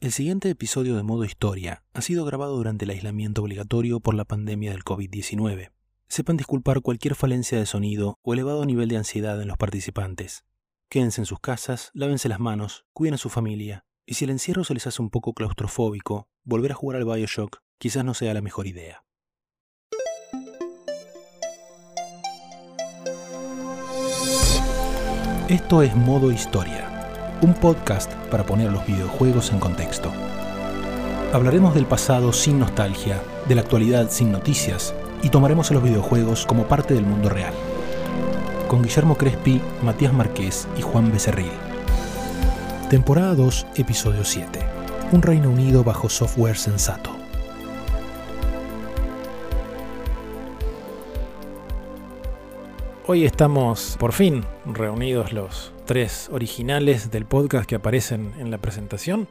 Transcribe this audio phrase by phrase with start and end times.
[0.00, 4.24] El siguiente episodio de Modo Historia ha sido grabado durante el aislamiento obligatorio por la
[4.24, 5.72] pandemia del COVID-19.
[6.08, 10.46] Sepan disculpar cualquier falencia de sonido o elevado nivel de ansiedad en los participantes.
[10.88, 14.64] Quédense en sus casas, lávense las manos, cuiden a su familia, y si el encierro
[14.64, 18.40] se les hace un poco claustrofóbico, volver a jugar al Bioshock quizás no sea la
[18.40, 19.04] mejor idea.
[25.50, 26.89] Esto es Modo Historia
[27.42, 30.12] un podcast para poner los videojuegos en contexto.
[31.32, 36.44] Hablaremos del pasado sin nostalgia, de la actualidad sin noticias y tomaremos a los videojuegos
[36.44, 37.54] como parte del mundo real.
[38.68, 41.50] Con Guillermo Crespi, Matías Marqués y Juan Becerril.
[42.90, 44.60] Temporada 2, episodio 7.
[45.12, 47.10] Un Reino Unido bajo software sensato.
[53.06, 59.26] Hoy estamos por fin reunidos los tres originales del podcast que aparecen en la presentación.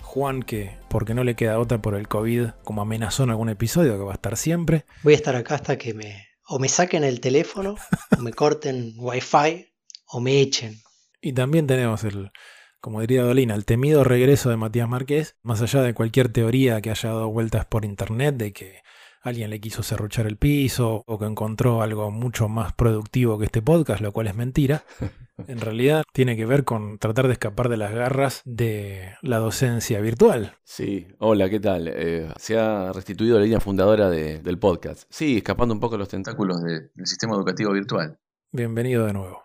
[0.00, 3.96] Juan, que porque no le queda otra por el COVID, como amenazó en algún episodio,
[3.96, 4.84] que va a estar siempre.
[5.04, 7.76] Voy a estar acá hasta que me o me saquen el teléfono,
[8.18, 9.72] o me corten wifi,
[10.06, 10.82] o me echen.
[11.20, 12.32] Y también tenemos el,
[12.80, 16.90] como diría Dolina, el temido regreso de Matías Márquez, más allá de cualquier teoría que
[16.90, 18.82] haya dado vueltas por internet de que
[19.22, 23.62] alguien le quiso serruchar el piso o que encontró algo mucho más productivo que este
[23.62, 24.84] podcast, lo cual es mentira.
[25.48, 29.98] En realidad tiene que ver con tratar de escapar de las garras de la docencia
[30.00, 30.54] virtual.
[30.62, 31.88] Sí, hola, ¿qué tal?
[31.88, 35.04] Eh, se ha restituido la línea fundadora del podcast.
[35.10, 38.20] Sí, escapando un poco de los tentáculos del sistema educativo virtual.
[38.52, 39.42] Bienvenido de nuevo.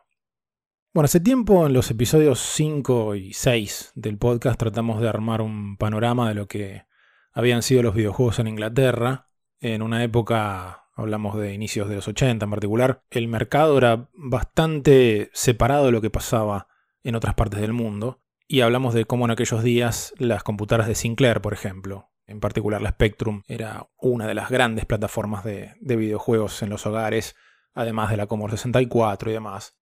[0.94, 5.78] Bueno, hace tiempo en los episodios 5 y 6 del podcast tratamos de armar un
[5.78, 6.84] panorama de lo que
[7.32, 9.27] habían sido los videojuegos en Inglaterra
[9.60, 15.30] en una época hablamos de inicios de los 80 en particular, el mercado era bastante
[15.34, 16.68] separado de lo que pasaba
[17.04, 20.96] en otras partes del mundo, y hablamos de cómo en aquellos días las computadoras de
[20.96, 26.62] Sinclair, por ejemplo, en particular la Spectrum, era una de las grandes plataformas de, videojuegos
[26.64, 27.36] en los hogares,
[27.74, 29.78] además de la Commodore 64 y demás.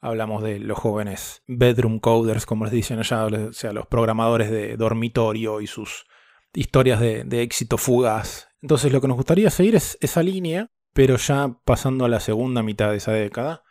[0.00, 4.76] Hablamos de los jóvenes bedroom coders, como les dicen allá, o sea, los programadores de
[4.76, 6.06] dormitorio y sus
[6.52, 11.16] historias de, de éxito fugaz entonces lo que nos gustaría seguir es esa línea, pero
[11.16, 13.62] ya pasando a la segunda mitad de esa década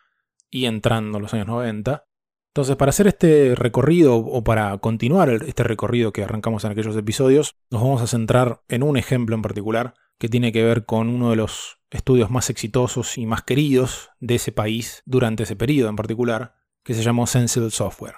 [0.49, 2.05] y entrando en los años 90.
[2.53, 7.55] Entonces, para hacer este recorrido o para continuar este recorrido que arrancamos en aquellos episodios,
[7.69, 11.29] nos vamos a centrar en un ejemplo en particular que tiene que ver con uno
[11.29, 15.95] de los estudios más exitosos y más queridos de ese país durante ese periodo en
[15.95, 18.15] particular, que se llamó Sensible Software.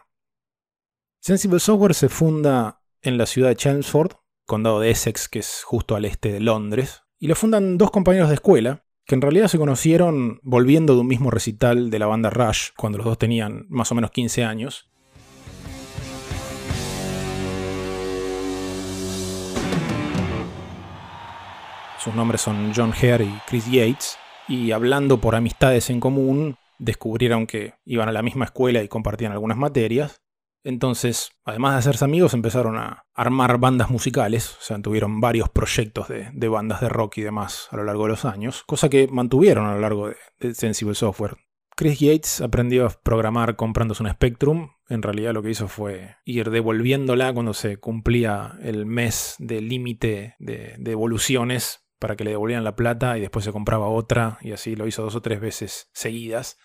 [1.19, 4.13] Sensible Software se funda en la ciudad de Chelmsford,
[4.51, 8.27] condado de Essex, que es justo al este de Londres, y lo fundan dos compañeros
[8.27, 12.29] de escuela, que en realidad se conocieron volviendo de un mismo recital de la banda
[12.29, 14.89] Rush, cuando los dos tenían más o menos 15 años.
[22.03, 24.17] Sus nombres son John Hare y Chris Yates,
[24.49, 29.31] y hablando por amistades en común, descubrieron que iban a la misma escuela y compartían
[29.31, 30.21] algunas materias,
[30.63, 36.07] entonces, además de hacerse amigos, empezaron a armar bandas musicales, o sea, tuvieron varios proyectos
[36.07, 39.65] de, bandas de rock y demás a lo largo de los años, cosa que mantuvieron
[39.65, 41.37] a lo largo de, Sensible Software.
[41.75, 44.71] Chris Yates aprendió a programar comprándose una Spectrum.
[44.87, 50.35] En realidad lo que hizo fue ir devolviéndola cuando se cumplía el mes de límite
[50.37, 50.95] de, de
[51.97, 55.01] para que le devolvieran la plata y después se compraba otra y así lo hizo
[55.01, 56.57] dos o tres veces seguidas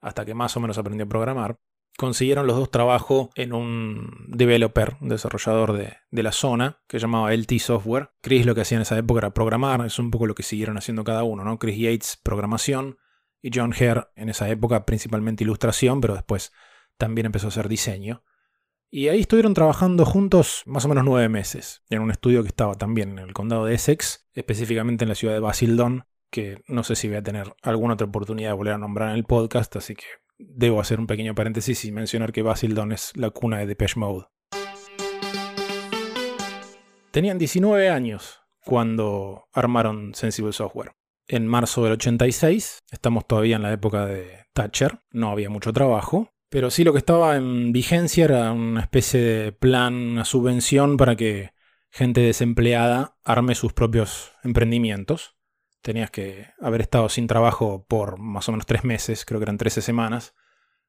[0.00, 1.58] hasta que más o menos aprendió a programar
[1.96, 7.58] consiguieron los dos trabajo en un developer, un desarrollador de, la zona, que llamaba LT
[7.58, 8.10] Software.
[8.20, 10.78] Chris lo que hacía en esa época era programar, es un poco lo que siguieron
[10.78, 11.58] haciendo cada uno, ¿no?
[11.58, 12.98] Chris Yates, programación,
[13.42, 16.52] y John Hare en esa época principalmente ilustración, pero después
[16.96, 18.24] también empezó a hacer diseño.
[18.90, 22.74] Y ahí estuvieron trabajando juntos más o menos nueve meses, en un estudio que estaba
[22.74, 26.96] también en el condado de Essex, específicamente en la ciudad de Basildon, que no sé
[26.96, 29.94] si voy a tener alguna otra oportunidad de volver a nombrar en el podcast, así
[29.94, 30.04] que
[30.38, 34.26] debo hacer un pequeño paréntesis y mencionar que Basildon es la cuna de Depeche Mode.
[37.10, 40.92] Tenían 19 años cuando armaron Sensible Software.
[41.28, 46.30] En marzo del 86, estamos todavía en la época de Thatcher, no había mucho trabajo,
[46.50, 51.16] pero sí lo que estaba en vigencia era una especie de plan, una subvención para
[51.16, 51.50] que
[51.90, 55.35] gente desempleada arme sus propios emprendimientos
[55.82, 59.58] tenías que haber estado sin trabajo por más o menos tres meses, creo que eran
[59.58, 60.34] 13 semanas,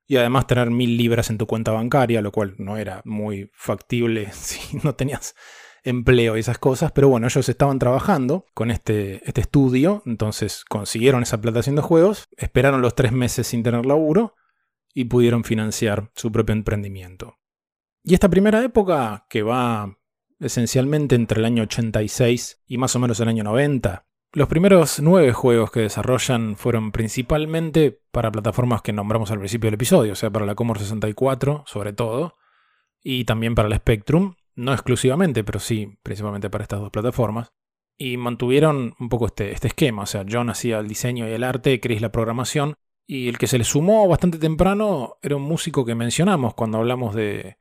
[0.06, 4.32] y además tener mil libras en tu cuenta bancaria, lo cual no era muy factible
[4.32, 5.36] si no tenías
[5.84, 11.24] empleo y esas cosas, pero bueno, ellos estaban trabajando con este, este estudio, entonces consiguieron
[11.24, 14.36] esa plata haciendo juegos, esperaron los tres meses sin tener laburo
[14.94, 17.38] y pudieron financiar su propio emprendimiento.
[18.04, 19.98] Y esta primera época, que va
[20.40, 24.06] esencialmente entre el año 86 y más o menos el año 90.
[24.38, 29.74] Los primeros nueve juegos que desarrollan fueron principalmente para plataformas que nombramos al principio del
[29.74, 32.38] episodio, o sea, para la Commodore 64 sobre todo,
[33.02, 37.52] y también para la Spectrum, no exclusivamente, pero sí principalmente para estas dos plataformas.
[37.98, 41.44] Y mantuvieron un poco este, este esquema, o sea, John hacía el diseño y el
[41.44, 42.76] arte, Chris la programación,
[43.08, 47.16] y el que se le sumó bastante temprano era un músico que mencionamos cuando hablamos
[47.16, 47.58] de,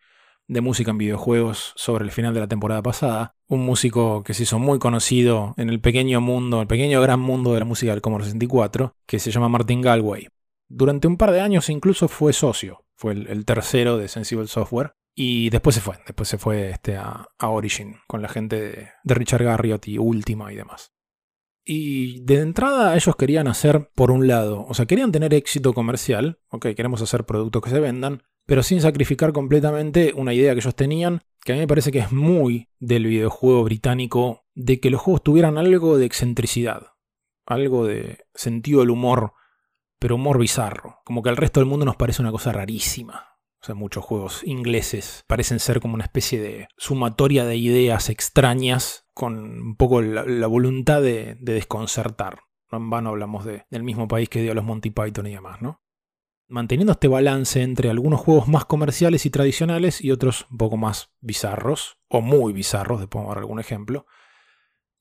[0.48, 3.34] de música en videojuegos sobre el final de la temporada pasada.
[3.48, 7.52] Un músico que se hizo muy conocido en el pequeño mundo, el pequeño gran mundo
[7.54, 10.28] de la música del Commodore 64, que se llama Martin Galway.
[10.68, 14.94] Durante un par de años incluso fue socio, fue el, tercero de Sensible Software.
[15.18, 19.14] Y después se fue, después se fue este, a, Origin con la gente de, de
[19.14, 20.92] Richard Garriott y Ultima y demás.
[21.64, 26.38] Y de entrada ellos querían hacer, por un lado, o sea, querían tener éxito comercial,
[26.50, 30.74] ok, queremos hacer productos que se vendan, pero sin sacrificar completamente una idea que ellos
[30.74, 35.00] tenían, que a mí me parece que es muy del videojuego británico, de que los
[35.00, 36.94] juegos tuvieran algo de excentricidad,
[37.44, 39.32] algo de sentido del humor,
[39.98, 43.36] pero humor bizarro, como que al resto del mundo nos parece una cosa rarísima.
[43.60, 49.06] O sea, muchos juegos ingleses parecen ser como una especie de sumatoria de ideas extrañas
[49.12, 52.40] con un poco la, voluntad de, desconcertar.
[52.70, 55.80] No en vano hablamos del mismo país que dio los Monty Python y demás, ¿no?
[56.48, 61.10] Manteniendo este balance entre algunos juegos más comerciales y tradicionales y otros un poco más
[61.20, 64.06] bizarros, o muy bizarros, de pongo dar algún ejemplo.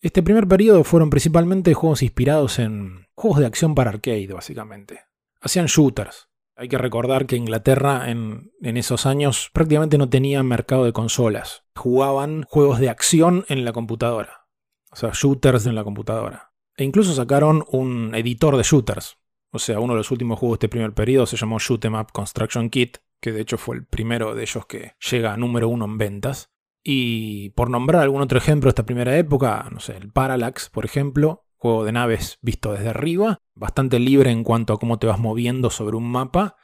[0.01, 5.01] Este primer periodo fueron principalmente juegos inspirados en juegos de acción para arcade, básicamente.
[5.41, 6.29] Hacían shooters.
[6.55, 11.63] Hay que recordar que Inglaterra en, en esos años prácticamente no tenía mercado de consolas.
[11.75, 14.47] Jugaban juegos de acción en la computadora.
[14.91, 16.53] O sea, shooters en la computadora.
[16.77, 19.17] E incluso sacaron un editor de shooters,
[19.55, 21.95] o sea, uno de los últimos juegos de este primer periodo se llamó Shoot 'em
[21.95, 25.69] Up Construction Kit, que de hecho fue el primero de ellos que llega a número
[25.69, 26.51] uno en ventas.
[26.83, 30.85] Y por nombrar algún otro ejemplo de esta primera época, no sé, el Parallax, por
[30.85, 35.19] ejemplo, juego de naves visto desde arriba, bastante libre en cuanto a cómo te vas
[35.19, 36.57] moviendo sobre un mapa.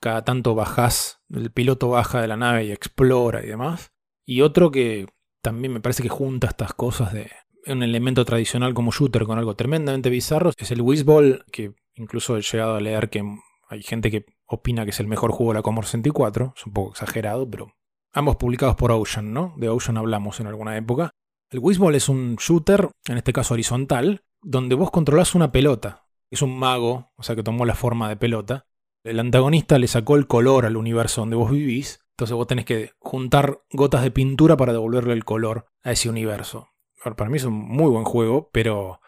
[0.00, 3.92] Cada tanto bajás, el piloto baja de la nave y explora y demás.
[4.26, 5.06] Y otro que
[5.40, 7.30] también me parece que junta estas cosas de
[7.66, 12.42] un elemento tradicional como shooter con algo tremendamente bizarro es el Whizball, que Incluso he
[12.42, 13.22] llegado a leer que
[13.68, 16.54] hay gente que opina que es el mejor juego de la Commodore 64.
[16.56, 17.74] Es un poco exagerado, pero
[18.12, 19.54] ambos publicados por Ocean, ¿no?
[19.56, 21.10] De Ocean hablamos en alguna época.
[21.50, 26.06] El Wizball es un shooter, en este caso horizontal, donde vos controlás una pelota.
[26.30, 28.66] Es un mago, o sea que tomó la forma de pelota.
[29.04, 32.00] El antagonista le sacó el color al universo donde vos vivís.
[32.12, 36.68] Entonces vos tenés que juntar gotas de pintura para devolverle el color a ese universo.
[37.16, 39.00] Para mí es un muy buen juego, pero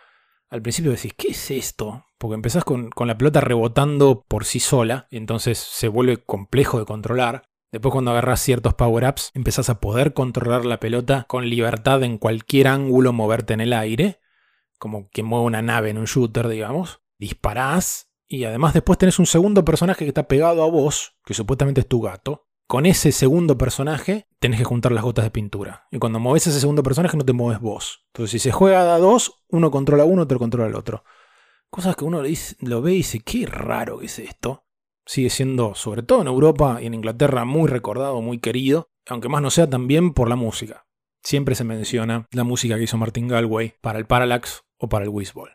[0.50, 2.04] al principio decís, ¿qué es esto?
[2.18, 6.84] Porque empezás con, la pelota rebotando por sí sola, y entonces se vuelve complejo de
[6.84, 7.42] controlar.
[7.72, 12.68] Después cuando agarras ciertos power-ups, empezás a poder controlar la pelota con libertad en cualquier
[12.68, 14.20] ángulo, moverte en el aire,
[14.78, 17.00] como que mueve una nave en un shooter, digamos.
[17.18, 21.80] Disparás, y además después tenés un segundo personaje que está pegado a vos, que supuestamente
[21.80, 25.86] es tu gato, con ese segundo personaje tenés que juntar las gotas de pintura.
[25.90, 28.04] Y cuando mueves ese segundo personaje no te mueves vos.
[28.08, 31.04] Entonces si se juega a dos, uno controla uno, otro controla el otro.
[31.70, 32.22] Cosas que uno
[32.60, 34.64] lo ve y dice, qué raro que es esto.
[35.06, 39.42] Sigue siendo, sobre todo en Europa y en Inglaterra, muy recordado, muy querido, aunque más
[39.42, 40.86] no sea también por la música.
[41.22, 45.10] Siempre se menciona la música que hizo Martin Galway para el Parallax o para el
[45.10, 45.50] Whizball.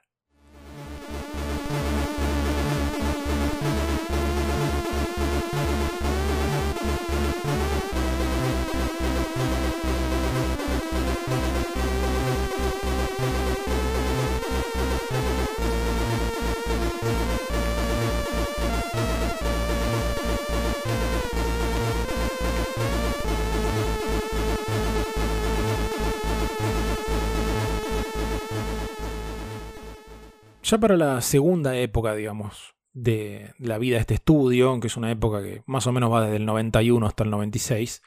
[30.70, 35.10] Ya para la segunda época, digamos, de la vida de este estudio, que es una
[35.10, 38.04] época que más o menos va desde el 91 hasta el 96,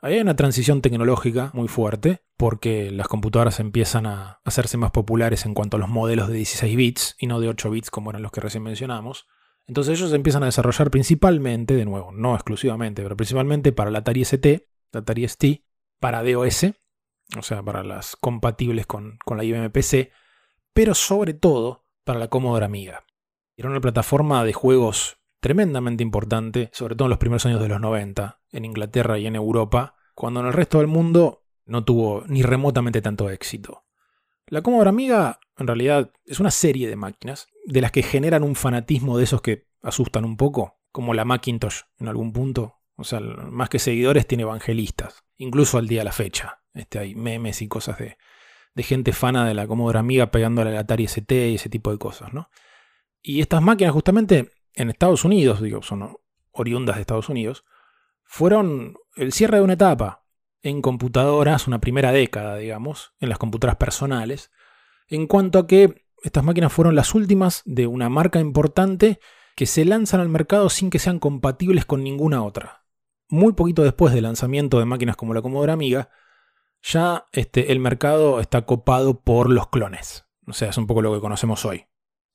[0.00, 5.54] hay una transición tecnológica muy fuerte, porque las computadoras empiezan a hacerse más populares en
[5.54, 8.32] cuanto a los modelos de 16 bits y no de 8 bits como eran los
[8.32, 9.28] que recién mencionamos.
[9.68, 14.22] Entonces ellos empiezan a desarrollar principalmente, de nuevo, no exclusivamente, pero principalmente para la Atari
[14.22, 15.64] ST, la Atari ST,
[16.00, 16.72] para DOS,
[17.38, 20.10] o sea, para las compatibles con, con la IBM PC,
[20.72, 23.04] pero sobre todo para la Commodore Amiga.
[23.56, 27.80] Era una plataforma de juegos tremendamente importante, sobre todo en los primeros años de los
[27.80, 32.42] 90, en Inglaterra y en Europa, cuando en el resto del mundo no tuvo ni
[32.42, 33.84] remotamente tanto éxito.
[34.46, 38.56] La Commodore Amiga, en realidad, es una serie de máquinas, de las que generan un
[38.56, 42.80] fanatismo de esos que asustan un poco, como la Macintosh en algún punto.
[42.96, 46.62] O sea, más que seguidores tiene evangelistas, incluso al día de la fecha.
[46.74, 48.18] Este, hay memes y cosas de,
[48.74, 51.98] de gente fana de la Commodore Amiga pegándole al Atari ST y ese tipo de
[51.98, 52.50] cosas, ¿no?
[53.22, 56.16] Y estas máquinas justamente en Estados Unidos, digo, son
[56.52, 57.64] oriundas de Estados Unidos,
[58.24, 60.24] fueron el cierre de una etapa
[60.62, 64.50] en computadoras, una primera década, digamos, en las computadoras personales,
[65.08, 69.20] en cuanto a que estas máquinas fueron las últimas de una marca importante
[69.56, 72.84] que se lanzan al mercado sin que sean compatibles con ninguna otra.
[73.28, 76.10] Muy poquito después del lanzamiento de máquinas como la Commodore Amiga,
[76.82, 80.26] ya este, el mercado está copado por los clones.
[80.46, 81.86] O sea, es un poco lo que conocemos hoy.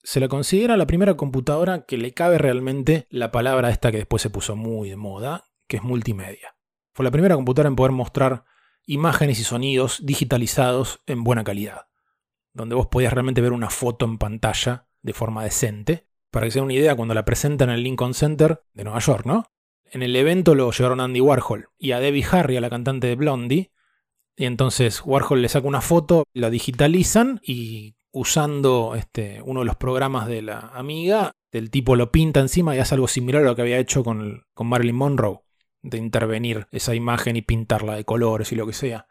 [0.04, 4.22] Se la considera la primera computadora que le cabe realmente la palabra esta que después
[4.22, 6.56] se puso muy de moda, que es multimedia.
[6.94, 8.46] Fue la primera computadora en poder mostrar
[8.86, 11.88] imágenes y sonidos digitalizados en buena calidad,
[12.54, 16.08] donde vos podías realmente ver una foto en pantalla de forma decente.
[16.30, 19.00] Para que se den una idea, cuando la presentan en el Lincoln Center de Nueva
[19.00, 19.46] York, ¿no?
[19.86, 23.16] En el evento lo llevaron Andy Warhol y a Debbie Harry, a la cantante de
[23.16, 23.72] Blondie,
[24.38, 29.76] y entonces Warhol le saca una foto, la digitalizan y usando este, uno de los
[29.76, 33.56] programas de la amiga, el tipo lo pinta encima y hace algo similar a lo
[33.56, 35.40] que había hecho con, con Marilyn Monroe,
[35.82, 39.08] de intervenir esa imagen y pintarla de colores y lo que sea.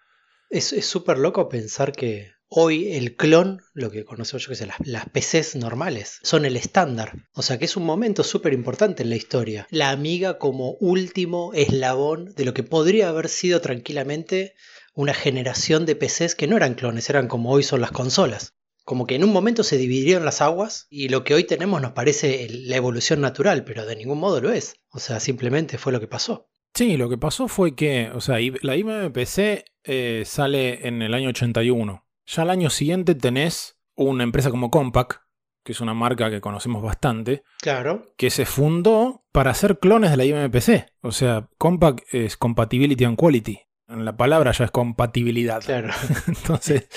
[0.50, 4.76] Es súper loco pensar que hoy el clon, lo que conocemos yo que sé, las,
[4.84, 7.28] las PCs normales, son el estándar.
[7.32, 9.66] O sea que es un momento súper importante en la historia.
[9.70, 14.54] La amiga como último eslabón de lo que podría haber sido tranquilamente
[14.94, 18.54] una generación de PCs que no eran clones, eran como hoy son las consolas.
[18.84, 21.92] Como que en un momento se dividieron las aguas y lo que hoy tenemos nos
[21.92, 24.76] parece la evolución natural, pero de ningún modo lo es.
[24.90, 26.48] O sea, simplemente fue lo que pasó.
[26.74, 31.14] Sí, lo que pasó fue que, o sea, la IBM PC eh, sale en el
[31.14, 32.04] año 81.
[32.26, 35.22] Ya al año siguiente tenés una empresa como Compaq,
[35.64, 37.42] que es una marca que conocemos bastante.
[37.60, 38.12] Claro.
[38.16, 40.86] Que se fundó para hacer clones de la IBM PC.
[41.00, 43.60] O sea, Compaq es Compatibility and Quality.
[43.88, 45.62] En la palabra ya es compatibilidad.
[45.62, 45.92] Claro.
[46.26, 46.88] Entonces,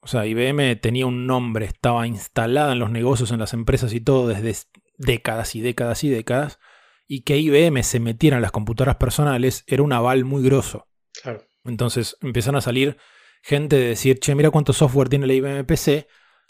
[0.00, 4.00] o sea, IBM tenía un nombre, estaba instalada en los negocios, en las empresas y
[4.00, 6.58] todo desde décadas y décadas y décadas.
[7.06, 10.88] Y que IBM se metiera en las computadoras personales era un aval muy grosso.
[11.22, 11.44] Claro.
[11.64, 12.96] Entonces empezaron a salir
[13.42, 16.06] gente de decir, che, mira cuánto software tiene la IBM PC,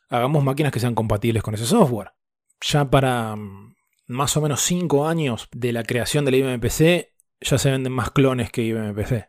[0.09, 2.13] hagamos máquinas que sean compatibles con ese software.
[2.61, 3.75] Ya para mm,
[4.09, 7.93] más o menos 5 años de la creación de la IBM PC, ya se venden
[7.93, 9.29] más clones que IBM PC.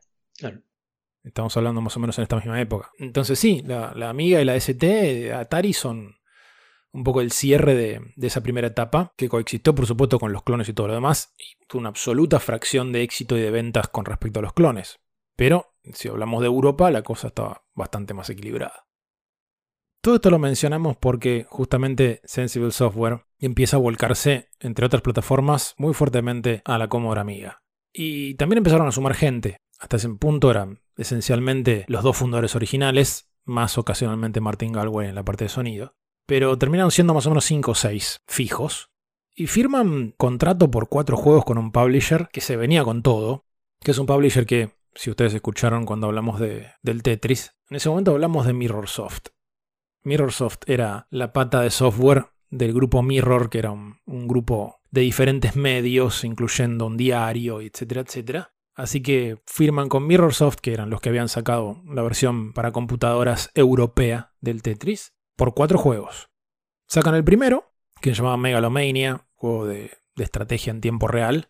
[1.24, 2.92] Estamos hablando más o menos en esta misma época.
[2.98, 6.16] Entonces sí, la, Amiga y la ST Atari son
[6.94, 10.68] un poco el cierre de, esa primera etapa, que coexistió por supuesto con los clones
[10.68, 14.06] y todo lo demás, y fue una absoluta fracción de éxito y de ventas con
[14.06, 15.00] respecto a los clones.
[15.36, 18.86] Pero si hablamos de Europa, la cosa estaba bastante más equilibrada.
[20.02, 25.94] Todo esto lo mencionamos porque justamente Sensible Software empieza a volcarse, entre otras plataformas, muy
[25.94, 27.62] fuertemente a la Commodore Amiga.
[27.94, 29.58] Y también empezaron a sumar gente.
[29.82, 35.26] Hasta ese punto eran esencialmente los dos fundadores originales, más ocasionalmente Martin Galway en la
[35.26, 35.96] parte de sonido.
[36.28, 38.92] Pero terminaron siendo más o menos 5 o 6 fijos.
[39.36, 43.48] Y firman contrato por cuatro juegos con un publisher que se venía con todo.
[43.80, 47.90] Que es un publisher que, si ustedes escucharon cuando hablamos de, del Tetris, en ese
[47.90, 49.30] momento hablamos de Mirrorsoft.
[50.04, 55.02] Mirrorsoft era la pata de software del grupo Mirror, que era un, un grupo de
[55.02, 61.02] diferentes medios, incluyendo un diario, etcétera, etcétera Así que firman con Mirrorsoft, que eran los
[61.02, 66.32] que habían sacado la versión para computadoras europea del Tetris, por cuatro juegos.
[66.88, 71.50] Sacan el primero, que se llamaba Megalomania, juego de, estrategia en tiempo real,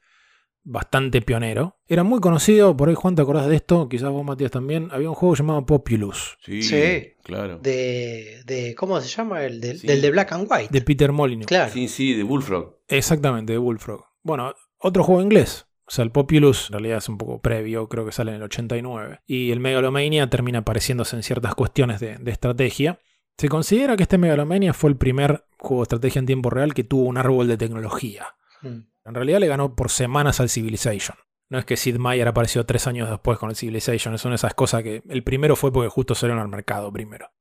[0.63, 1.79] bastante pionero.
[1.87, 3.87] Era muy conocido, por ahí Juan, ¿te acordás de esto?
[3.87, 4.89] Quizás vos, Matías, también.
[4.91, 6.37] Había un juego llamado Populous.
[6.43, 7.59] Sí, claro.
[7.59, 9.45] De, de, ¿Cómo se llama?
[9.45, 10.67] El del de Black and White.
[10.69, 11.47] De Peter Molyneux.
[11.47, 11.71] Claro.
[11.71, 12.81] Sí, sí, de Bullfrog.
[12.89, 14.03] Exactamente, de Bullfrog.
[14.21, 18.05] Bueno, otro juego inglés, o sea, el Populous en realidad es un poco previo, creo
[18.05, 19.19] que sale en el 89.
[19.27, 22.99] Y el Megalomania termina apareciéndose en ciertas cuestiones de, estrategia.
[23.37, 26.85] Se considera que este Megalomania fue el primer juego de estrategia en tiempo real que
[26.85, 28.35] tuvo un árbol de tecnología.
[28.61, 28.83] Hmm.
[29.03, 31.17] En realidad le ganó por semanas al Civilization.
[31.49, 34.83] No es que Sid Meier apareció tres años después con el Civilization, son esas cosas
[34.83, 37.31] que el primero fue porque justo salieron al mercado primero.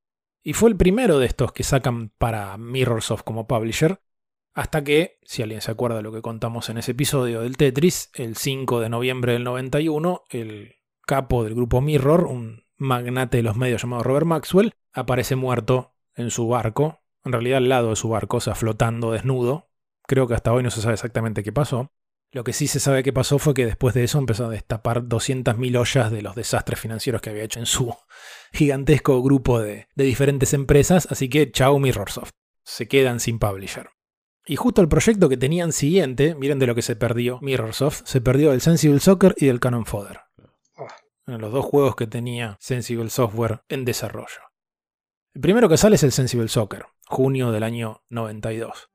[0.42, 4.00] Y fue el primero de estos que sacan para Mirrorsoft como publisher,
[4.52, 8.10] hasta que, si alguien se acuerda de lo que contamos en ese episodio del Tetris,
[8.14, 10.76] el 5 de noviembre del 91, el
[11.06, 16.30] capo del grupo Mirror, un magnate de los medios llamado Robert Maxwell, aparece muerto en
[16.30, 19.70] su barco, en realidad al lado de su barco, o sea, flotando desnudo.
[20.06, 21.92] Creo que hasta hoy no se sabe exactamente qué pasó.
[22.32, 25.02] Lo que sí se sabe que pasó fue que después de eso empezó a destapar
[25.02, 27.94] 200.000 ollas de los desastres financieros que había hecho en su
[28.52, 32.30] gigantesco grupo de, de diferentes empresas, así que chao Mirrorsoft.
[32.64, 33.90] Se quedan sin publisher.
[34.50, 38.20] Y justo el proyecto que tenían siguiente, miren de lo que se perdió Mirrorsoft, se
[38.20, 40.22] perdió del Sensible Soccer y del Cannon Fodder.
[41.28, 44.40] en los dos juegos que tenía Sensible Software en desarrollo.
[45.34, 48.90] El primero que sale es el Sensible Soccer, junio del año 92.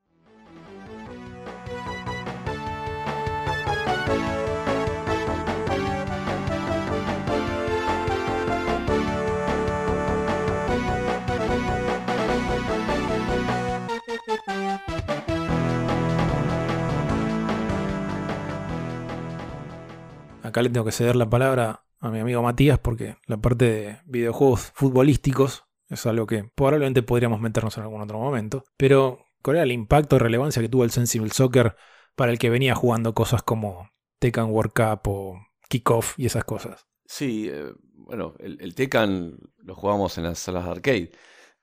[20.56, 23.98] Acá le tengo que ceder la palabra a mi amigo Matías porque la parte de
[24.06, 28.64] videojuegos futbolísticos es algo que probablemente podríamos meternos en algún otro momento.
[28.78, 31.76] Pero, ¿cuál era el impacto y relevancia que tuvo el Sensible Soccer
[32.14, 36.86] para el que venía jugando cosas como Tekken World Cup o Kickoff y esas cosas?
[37.04, 41.12] Sí, eh, bueno, el, el, Tekken lo jugábamos en las salas de arcade.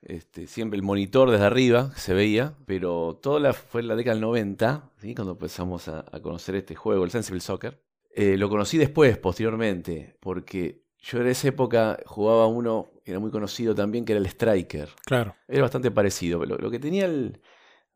[0.03, 4.21] Este, siempre el monitor desde arriba se veía, pero toda fue en la década del
[4.21, 5.15] 90, ¿sí?
[5.15, 7.81] cuando empezamos a conocer este juego, el Sensible Soccer.
[8.15, 13.31] Eh, lo conocí después, posteriormente, porque yo en esa época jugaba uno que era muy
[13.31, 14.89] conocido también, que era el Striker.
[15.05, 15.35] Claro.
[15.47, 16.39] Era bastante parecido.
[16.39, 17.41] Pero lo, que tenía el.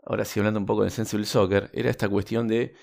[0.05, 2.73] Ahora sí, hablando un poco del Sensible Soccer, era esta cuestión de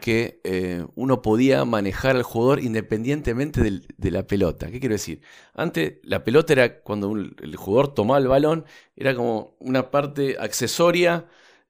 [0.00, 4.70] que eh, uno podía manejar al jugador independientemente del, de la pelota.
[4.70, 5.20] ¿Qué quiero decir?
[5.54, 10.36] Antes, la pelota era cuando un, el jugador tomaba el balón, era como una parte
[10.38, 11.26] accesoria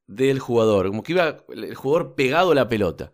[0.06, 3.12] del jugador, como que iba el jugador pegado a la pelota.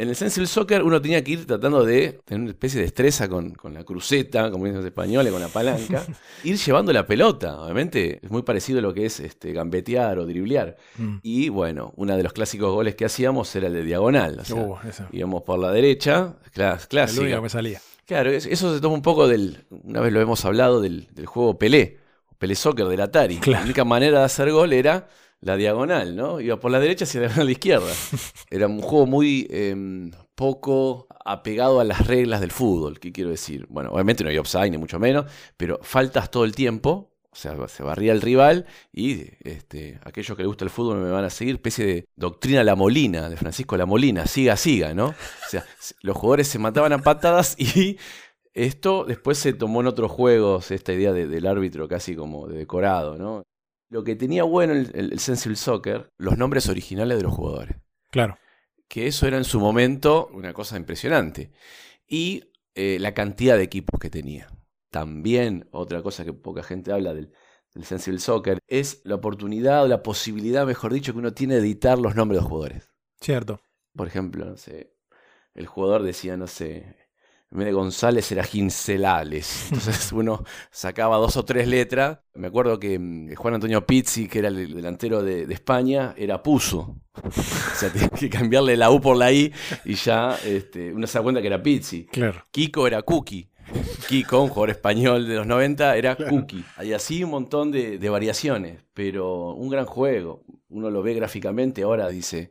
[0.00, 3.28] En el Sensible Soccer uno tenía que ir tratando de tener una especie de destreza
[3.28, 6.06] con, con la cruceta, como dicen los españoles, con la palanca,
[6.44, 7.60] ir llevando la pelota.
[7.60, 10.74] Obviamente es muy parecido a lo que es este, gambetear o driblear.
[10.96, 11.16] Mm.
[11.22, 14.38] Y bueno, uno de los clásicos goles que hacíamos era el de diagonal.
[14.40, 14.78] O sea, uh,
[15.12, 17.04] íbamos por la derecha, clásica.
[17.04, 17.82] El único que salía.
[18.06, 21.58] Claro, eso se toma un poco del, una vez lo hemos hablado, del, del juego
[21.58, 21.98] Pelé,
[22.38, 23.38] Pelé Soccer del Atari.
[23.44, 25.08] La única manera de hacer gol era
[25.40, 26.40] la diagonal, ¿no?
[26.40, 27.92] Iba por la derecha hacia la izquierda.
[28.50, 33.66] Era un juego muy em, poco apegado a las reglas del fútbol, ¿qué quiero decir?
[33.68, 37.56] Bueno, obviamente no hay offside ni mucho menos, pero faltas todo el tiempo, o sea,
[37.68, 41.30] se barría el rival y este, aquellos que les gusta el fútbol me van a
[41.30, 45.06] seguir, especie de doctrina La Molina, de Francisco La Molina, siga, siga, ¿no?
[45.06, 45.64] O sea,
[46.02, 47.98] los jugadores se mataban a patadas y
[48.52, 53.16] esto después se tomó en otros juegos, esta idea del árbitro casi como de decorado,
[53.16, 53.44] ¿no?
[53.90, 57.76] Lo que tenía bueno el, el, Sensible Soccer, los nombres originales de los jugadores.
[58.10, 58.38] Claro.
[58.88, 61.50] Que eso era en su momento una cosa impresionante.
[62.06, 64.48] Y eh, la cantidad de equipos que tenía.
[64.90, 67.32] También otra cosa que poca gente habla del,
[67.74, 71.60] del Sensible Soccer es la oportunidad o la posibilidad, mejor dicho, que uno tiene de
[71.60, 72.90] editar los nombres de los jugadores.
[73.20, 73.60] Cierto.
[73.94, 74.94] Por ejemplo, no sé,
[75.54, 76.96] el jugador decía, no sé,
[77.50, 79.66] de González era Gincelales.
[79.72, 82.18] Entonces uno sacaba dos o tres letras.
[82.34, 86.96] Me acuerdo que mm, Juan Antonio Pizzi, que era el delantero de, España, era Puso.
[87.14, 87.30] O
[87.74, 89.52] sea, tenía que cambiarle la U por la I
[89.84, 92.06] y ya este, uno se da cuenta que era Pizzi.
[92.06, 92.44] Claro.
[92.50, 93.50] Kiko era Cookie.
[94.08, 96.64] Kiko, un jugador español de los 90, era Cookie.
[96.76, 100.44] Hay así un montón de, de variaciones, pero un gran juego.
[100.68, 102.50] Uno lo ve gráficamente, ahora dice,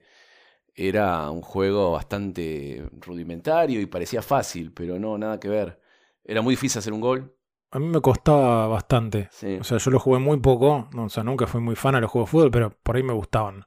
[0.80, 5.82] era un juego bastante rudimentario y parecía fácil, pero no, nada que ver.
[6.24, 7.36] Era muy difícil hacer un gol.
[7.72, 9.30] A mí me costaba bastante.
[9.60, 10.90] O sea, yo lo jugué muy poco.
[10.96, 13.14] o sea, nunca fui muy fan de los juegos de fútbol, pero por ahí me
[13.14, 13.66] gustaban.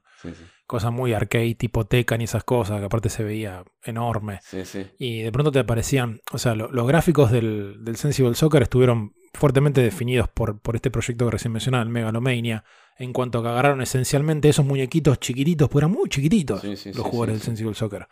[0.65, 4.39] Cosas muy arcade, tipo Tekken y esas cosas, que aparte se veía enorme.
[4.97, 6.19] Y de pronto te aparecían.
[6.31, 11.25] O sea, los gráficos del, del Sensible Soccer estuvieron fuertemente definidos por, por este proyecto
[11.25, 12.63] que recién mencionaba, el Megalomania,
[12.97, 17.35] en cuanto a que agarraron esencialmente esos muñequitos chiquititos, pues eran muy chiquititos los jugadores
[17.35, 18.07] del Sensible Soccer.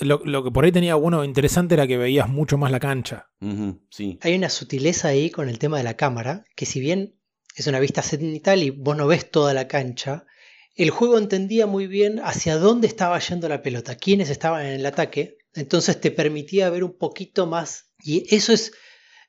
[0.00, 3.28] Lo, que por ahí tenía bueno interesante era que veías mucho más la cancha.
[4.22, 7.16] Hay una sutileza ahí con el tema de la cámara, que si bien
[7.54, 10.24] es una vista cenital y vos no ves toda la cancha,
[10.74, 14.86] el juego entendía muy bien hacia dónde estaba yendo la pelota, quiénes estaban en el
[14.86, 17.92] ataque, entonces te permitía ver un poquito más.
[18.02, 18.72] Y eso es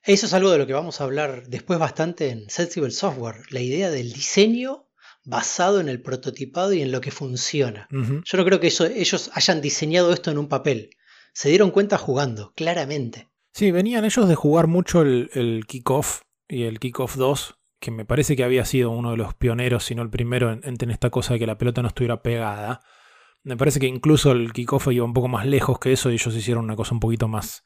[0.03, 3.59] eso es algo de lo que vamos a hablar después bastante en Sensible Software, la
[3.59, 4.87] idea del diseño
[5.23, 7.87] basado en el prototipado y en lo que funciona.
[7.91, 10.89] Yo no creo que eso, ellos hayan diseñado esto en un papel.
[11.33, 13.29] Se dieron cuenta jugando, claramente.
[13.53, 18.05] Sí, venían ellos de jugar mucho el, el Kickoff y el Kickoff 2, que me
[18.05, 21.11] parece que había sido uno de los pioneros, si no el primero, en, tener esta
[21.11, 22.81] cosa de que la pelota no estuviera pegada.
[23.43, 26.35] Me parece que incluso el Kickoff iba un poco más lejos que eso y ellos
[26.35, 27.63] hicieron una cosa un poquito más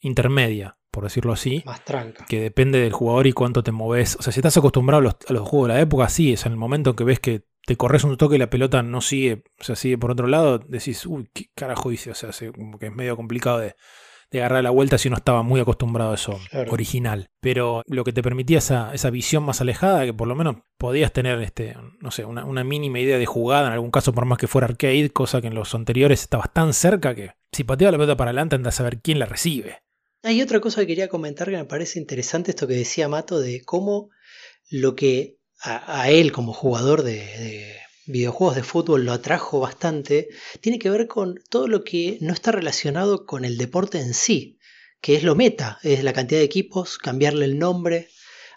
[0.00, 1.62] intermedia por decirlo así.
[1.64, 2.26] Más tranca.
[2.28, 4.16] Que depende del jugador y cuánto te moves.
[4.18, 6.58] O sea, si estás acostumbrado a los, juegos de la época, sí, es en el
[6.58, 9.76] momento que ves que te corres un toque y la pelota no sigue, o sea,
[9.76, 12.10] sigue por otro lado, decís, uy, qué carajo hice.
[12.10, 13.76] O sea, como que es medio complicado de,
[14.32, 17.30] agarrar la vuelta si uno estaba muy acostumbrado a eso original.
[17.38, 21.12] Pero lo que te permitía esa, esa, visión más alejada, que por lo menos podías
[21.12, 24.38] tener, este, no sé, una, una, mínima idea de jugada, en algún caso por más
[24.38, 27.98] que fuera arcade, cosa que en los anteriores estabas tan cerca que si pateaba la
[27.98, 29.78] pelota para adelante andas a saber quién la recibe.
[30.22, 33.62] Hay otra cosa que quería comentar que me parece interesante, esto que decía Mato, de
[33.64, 34.10] cómo
[34.68, 37.76] lo que a, él como jugador de,
[38.06, 40.28] videojuegos de fútbol lo atrajo bastante,
[40.60, 44.58] tiene que ver con todo lo que no está relacionado con el deporte en sí,
[45.00, 48.08] que es lo meta, es la cantidad de equipos, cambiarle el nombre,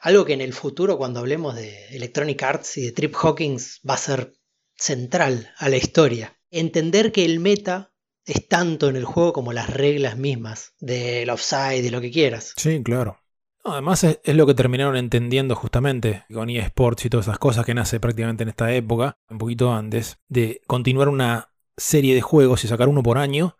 [0.01, 3.95] algo que en el futuro cuando hablemos de Electronic Arts y de Trip Hawkins va
[3.95, 4.33] a ser
[4.75, 6.39] central a la historia.
[6.49, 7.90] Entender que el meta
[8.25, 12.53] es tanto en el juego como las reglas mismas del offside y lo que quieras.
[12.57, 13.17] Sí, claro.
[13.63, 17.99] además es, lo que terminaron entendiendo justamente con eSports y todas esas cosas que nace
[17.99, 22.89] prácticamente en esta época, un poquito antes, de continuar una serie de juegos y sacar
[22.89, 23.57] uno por año,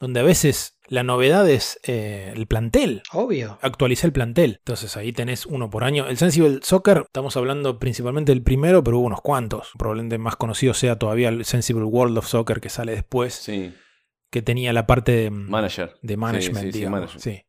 [0.00, 3.02] donde a veces la novedad es eh, el plantel.
[3.12, 3.58] Obvio.
[3.60, 4.56] Actualicé el plantel.
[4.58, 6.06] Entonces ahí tenés uno por año.
[6.06, 9.70] El Sensible Soccer, estamos hablando principalmente del primero, pero hubo unos cuantos.
[9.76, 13.34] Probablemente más conocido sea todavía el Sensible World of Soccer que sale después.
[13.34, 13.74] Sí
[14.30, 15.96] que tenía la parte de, Manager.
[16.02, 16.72] de management,
[17.18, 17.42] sí,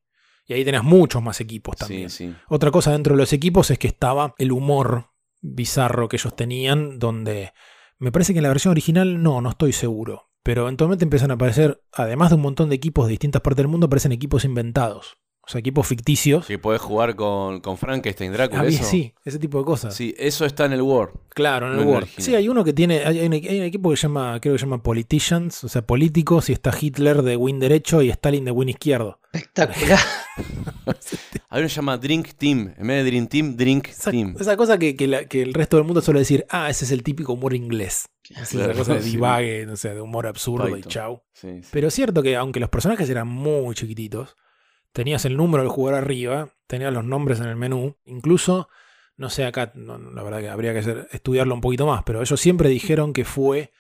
[0.48, 2.10] Y ahí tenías muchos más equipos también.
[2.48, 5.12] Otra cosa dentro de los equipos es que estaba el humor
[5.42, 7.54] bizarro que ellos tenían, donde
[7.98, 10.30] me parece que en la versión original no, no estoy seguro.
[10.42, 13.68] Pero eventualmente empiezan a aparecer, además de un montón de equipos de distintas partes del
[13.68, 15.19] mundo, aparecen equipos inventados.
[15.50, 16.46] O sea, equipos ficticios.
[16.46, 18.62] Sí, puedes jugar con, con Frankenstein, Drácula.
[18.68, 19.96] Ah, sí, ese tipo de cosas.
[19.96, 21.10] Sí, eso está en el Word.
[21.30, 22.06] Claro, en el Word.
[22.20, 23.00] Sí, hay uno que tiene.
[23.04, 26.54] Hay, un, equipo que se llama, creo que se llama Politicians, o sea, políticos, y
[26.54, 29.20] está Hitler de win derecho y Stalin de win izquierdo.
[29.34, 29.98] Espectacular.
[30.86, 32.76] hay uno que se llama Drink Team.
[32.78, 34.36] En vez de Dream Team, Drink Team.
[34.40, 37.56] Esa cosa que, el resto del mundo suele decir, ah, ese es el típico humor
[37.56, 38.08] inglés.
[38.30, 41.24] esa cosa de divague, no sé, de humor absurdo y chau.
[41.72, 44.38] Pero es cierto que aunque los personajes eran muy chiquititos
[44.92, 48.70] tenías el número del jugador arriba, tenías los nombres en el menú, incluso,
[49.18, 52.70] no sé, acá, la verdad que habría que estudiarlo un poquito más, pero ellos siempre
[52.70, 53.72] dijeron que fue,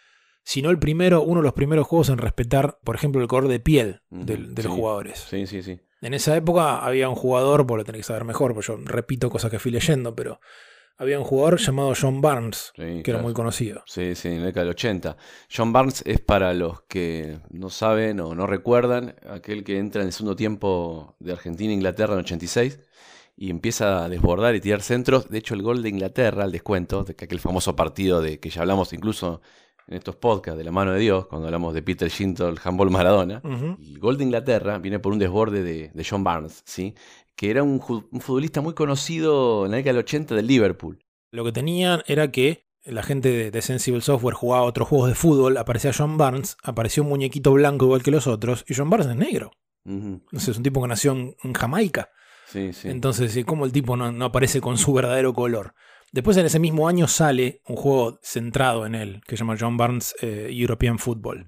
[0.43, 3.47] si no el primero, uno de los primeros juegos en respetar, por ejemplo, el color
[3.47, 5.19] de piel de, los jugadores.
[5.29, 5.79] Sí, sí, sí.
[6.01, 9.29] En esa época había un jugador, por lo tenés que saber mejor, porque yo repito
[9.29, 10.39] cosas que fui leyendo, pero
[10.99, 13.81] había un jugador llamado John Barnes, que era muy conocido.
[13.85, 15.17] Sí, sí, en la década del 80.
[15.55, 20.07] John Barnes es para los que no saben o no recuerdan, aquel que entra en
[20.07, 22.79] el segundo tiempo de Argentina e Inglaterra en 86
[23.38, 25.29] y empieza a desbordar y tirar centros.
[25.29, 28.62] De hecho, el gol de Inglaterra, al descuento, de aquel famoso partido de que ya
[28.62, 29.41] hablamos incluso
[29.88, 33.41] en estos podcasts de la mano de Dios, cuando hablamos de Peter Shintol, handball Maradona,
[33.43, 36.93] el gol de Inglaterra viene por un desborde de, de John Barnes, ¿sí?
[37.39, 40.99] Que era un, futbolista muy conocido en la década del 80 del Liverpool.
[41.32, 45.56] Lo que tenían era que la gente de, Sensible Software jugaba otros juegos de fútbol,
[45.56, 49.15] aparecía John Barnes, apareció un muñequito blanco igual que los otros, y John Barnes es
[49.15, 49.52] negro.
[50.34, 52.10] es un tipo que nació en, Jamaica.
[52.45, 52.89] Sí, sí.
[52.89, 55.75] Entonces, ¿cómo el tipo no, aparece con su verdadero color?
[56.12, 59.78] Después, en ese mismo año, sale un juego centrado en él, que se llama John
[59.78, 61.47] Barnes eh, European Football.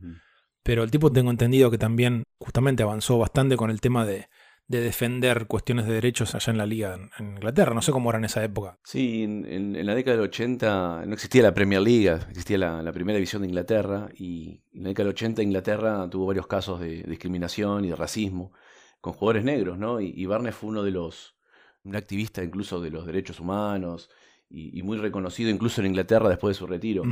[0.63, 4.29] Pero el tipo, tengo entendido que también justamente avanzó bastante con el tema de,
[4.71, 7.73] de defender cuestiones de derechos allá en la liga en Inglaterra.
[7.73, 8.79] No sé cómo era en esa época.
[8.83, 13.41] Sí, en, la década del 80 no existía la Premier League, existía la, primera división
[13.41, 17.89] de Inglaterra y en la década del 80 Inglaterra tuvo varios casos de, discriminación y
[17.89, 18.53] de racismo
[19.01, 19.99] con jugadores negros, ¿no?
[19.99, 21.35] Y, Barnes fue uno de los,
[21.83, 24.09] un activista incluso de los derechos humanos
[24.49, 27.03] y, muy reconocido incluso en Inglaterra después de su retiro.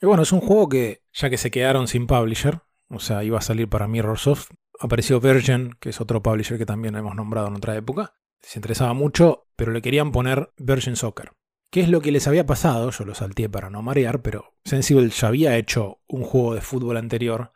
[0.00, 3.38] Y bueno, es un juego que ya que se quedaron sin publisher, o sea, iba
[3.38, 7.56] a salir para Mirrorsoft, apareció Virgin, que es otro publisher que también hemos nombrado en
[7.56, 8.14] otra época.
[8.40, 11.32] Se interesaba mucho, pero le querían poner Virgin Soccer.
[11.70, 12.90] ¿Qué es lo que les había pasado?
[12.90, 16.96] Yo lo salté para no marear, pero Sensible ya había hecho un juego de fútbol
[16.96, 17.52] anterior,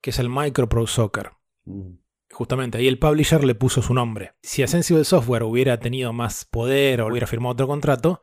[0.00, 1.32] que es el Micro Pro Soccer.
[1.64, 1.96] Mm.
[2.30, 4.34] Justamente ahí el publisher le puso su nombre.
[4.42, 8.20] Si a Sensible Software hubiera tenido más poder o hubiera firmado otro contrato,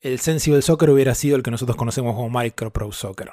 [0.00, 3.30] el Sensible Soccer hubiera sido el que nosotros conocemos como Micro Pro Soccer.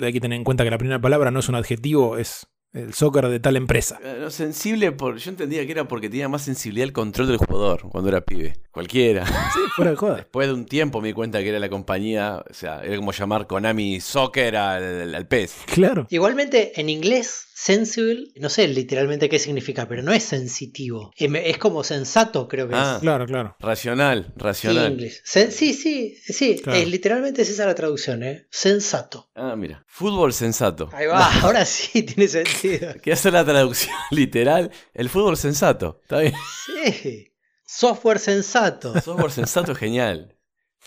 [0.00, 2.94] Hay que tener en cuenta que la primera palabra no es un adjetivo, es el
[2.94, 3.98] soccer de tal empresa.
[4.02, 7.88] Eh, sensible, por, yo entendía que era porque tenía más sensibilidad al control del jugador
[7.90, 8.54] cuando era pibe.
[8.70, 9.26] Cualquiera.
[9.26, 10.16] Sí, fuera de joda.
[10.16, 13.12] Después de un tiempo me di cuenta que era la compañía, o sea, era como
[13.12, 15.56] llamar Konami Soccer al, al pez.
[15.66, 16.06] Claro.
[16.10, 21.12] Igualmente, en inglés sensible, no sé literalmente qué significa, pero no es sensitivo.
[21.16, 23.02] Es como sensato, creo que ah, es.
[23.02, 23.56] Claro, claro.
[23.60, 24.98] Racional, racional.
[25.22, 28.48] Sí, sí, sí, literalmente es esa la traducción, ¿eh?
[28.50, 29.30] Sensato.
[29.36, 29.84] Ah, mira.
[29.86, 30.90] Fútbol sensato.
[30.92, 32.94] Ahí va, ahora sí tiene sentido.
[33.00, 34.72] ¿Qué hace la traducción literal?
[34.92, 36.34] El fútbol sensato, ¿está bien?
[36.66, 37.32] Sí.
[37.64, 39.00] Software sensato.
[39.00, 40.36] Software sensato genial.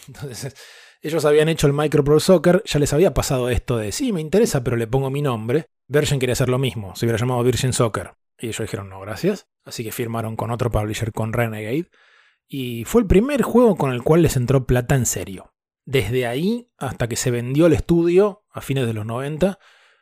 [0.07, 0.53] Entonces,
[1.01, 4.21] ellos habían hecho el Micro Pro Soccer, ya les había pasado esto de, sí, me
[4.21, 5.67] interesa, pero le pongo mi nombre.
[5.87, 8.13] Virgin quería hacer lo mismo, se hubiera llamado Virgin Soccer.
[8.37, 9.47] Y ellos dijeron, no, gracias.
[9.63, 11.89] Así que firmaron con otro publisher, con Renegade.
[12.47, 15.53] Y fue el primer juego con el cual les entró plata en serio.
[15.85, 19.59] Desde ahí hasta que se vendió el estudio, a fines de los 90,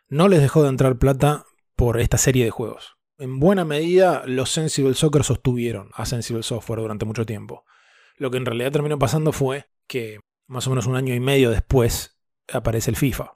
[0.08, 2.98] no les dejó de entrar plata por esta serie de juegos.
[3.18, 7.64] en buena medida los Sensible Soccer sostuvieron a Sensible Software durante mucho tiempo.
[8.18, 10.20] Lo que en realidad terminó pasando fue que
[10.54, 12.18] más o menos un año y medio después
[12.52, 13.36] aparece el FIFA.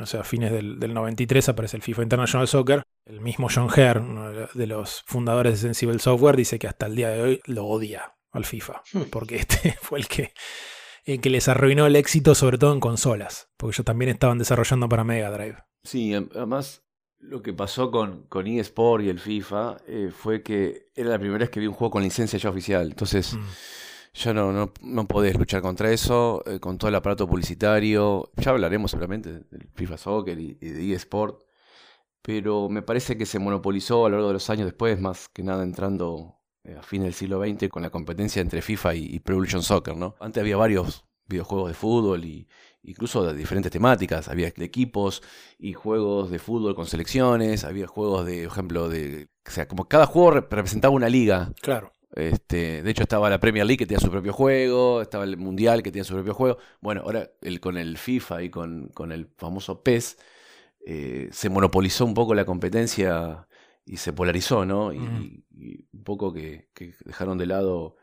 [0.00, 2.84] O sea, a fines del, 93 aparece el FIFA International Soccer.
[3.04, 6.94] El mismo John Hare, uno de los fundadores de Sensible Software, dice que hasta el
[6.94, 8.82] día de hoy lo odia al FIFA.
[8.92, 9.02] Hmm.
[9.10, 10.34] Porque este fue el que,
[11.04, 13.50] el que les arruinó el éxito, sobre todo en consolas.
[13.56, 15.56] Porque ellos también estaban desarrollando para Mega Drive.
[15.82, 16.84] Sí, además
[17.18, 21.40] lo que pasó con, con eSport y el FIFA eh, fue que era la primera
[21.40, 22.86] vez que vi un juego con licencia ya oficial.
[22.88, 23.34] Entonces.
[23.34, 23.46] Hmm.
[24.14, 28.30] Ya no, no, no podés luchar contra eso, eh, con todo el aparato publicitario.
[28.36, 31.42] Ya hablaremos seguramente del FIFA Soccer y, de eSport,
[32.22, 35.42] pero me parece que se monopolizó a lo largo de los años después, más que
[35.42, 39.34] nada entrando eh, a fines del siglo XX con la competencia entre FIFA y, Pro
[39.34, 40.16] Evolution Soccer, ¿no?
[40.20, 42.48] Antes había varios videojuegos de fútbol y
[42.82, 45.22] incluso de diferentes temáticas, había equipos
[45.58, 49.86] y juegos de fútbol con selecciones, había juegos de, por ejemplo, de, o sea, como
[49.86, 51.52] cada juego representaba una liga.
[51.60, 51.92] Claro.
[52.14, 55.82] Este, de hecho, estaba la Premier League que tenía su propio juego, estaba el Mundial
[55.82, 56.58] que tenía su propio juego.
[56.80, 60.18] Bueno, ahora el, con el FIFA y con, con el famoso PES
[60.86, 63.46] eh, se monopolizó un poco la competencia
[63.84, 64.92] y se polarizó, ¿no?
[64.92, 65.44] Y,
[65.92, 66.68] un poco que,
[67.04, 67.96] dejaron de lado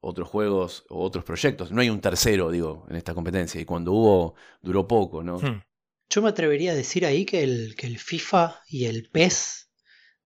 [0.00, 1.70] otros juegos o otros proyectos.
[1.70, 3.60] No hay un tercero, digo, en esta competencia.
[3.60, 5.38] Y cuando hubo, duró poco, ¿no?
[5.38, 5.62] Hmm.
[6.10, 9.67] Yo me atrevería a decir ahí que el, que el FIFA y el PES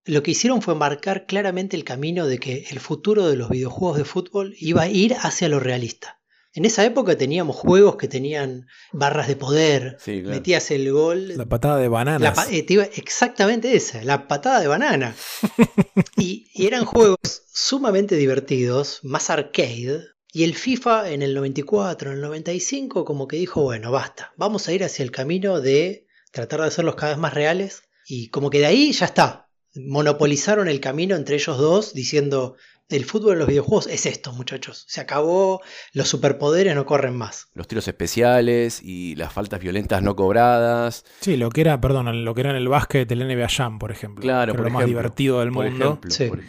[0.05, 3.97] lo que hicieron fue marcar claramente el camino de que el futuro de los videojuegos
[3.97, 6.19] de fútbol iba a ir hacia lo realista.
[6.55, 11.35] En esa época teníamos juegos que tenían barras de poder, metías el gol.
[11.35, 12.31] La patada de banana.
[12.51, 15.15] Eh, exactamente esa, la patada de banana.
[16.17, 17.17] y, eran juegos
[17.51, 20.05] sumamente divertidos, más arcade.
[20.31, 24.67] Y el FIFA en el 94, en el 95, como que dijo, bueno, basta, vamos
[24.67, 27.81] a ir hacia el camino de tratar de hacerlos cada vez más reales.
[28.05, 32.55] Y como que de ahí ya está, monopolizaron el camino entre ellos dos diciendo
[32.89, 34.85] el fútbol en los videojuegos es esto, muchachos.
[34.87, 35.61] Se acabó,
[35.93, 37.47] los superpoderes no corren más.
[37.53, 41.05] Los tiros especiales y las faltas violentas no cobradas.
[41.21, 43.91] Sí, lo que era, perdón, lo que era en el básquet del NBA Jam, por
[43.91, 44.21] ejemplo.
[44.21, 45.99] Claro, lo más divertido del mundo.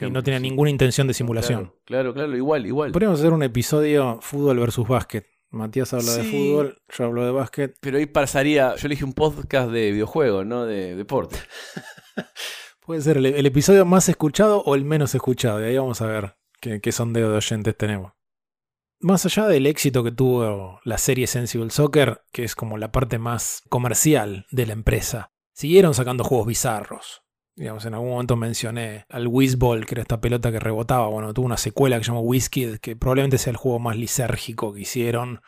[0.00, 1.72] y no tenía ninguna intención de simulación.
[1.84, 2.92] Claro, claro, igual, igual.
[2.92, 5.26] Podríamos hacer un episodio fútbol versus básquet.
[5.50, 7.76] Matías habla de fútbol, yo hablo de básquet.
[7.80, 11.36] Pero ahí pasaría, yo elegí un podcast de videojuegos, no de deporte.
[12.84, 15.60] Puede ser el, episodio más escuchado o el menos escuchado.
[15.60, 18.12] Y ahí vamos a ver qué, qué sondeo de oyentes tenemos.
[19.00, 23.18] Más allá del éxito que tuvo la serie Sensible Soccer, que es como la parte
[23.18, 27.22] más comercial de la empresa, siguieron sacando juegos bizarros.
[27.56, 31.06] Digamos, en algún momento mencioné al Whizball, que era esta pelota que rebotaba.
[31.06, 34.74] Bueno, tuvo una secuela que se llamó Whiskey, que probablemente sea el juego más lisérgico
[34.74, 35.40] que hicieron.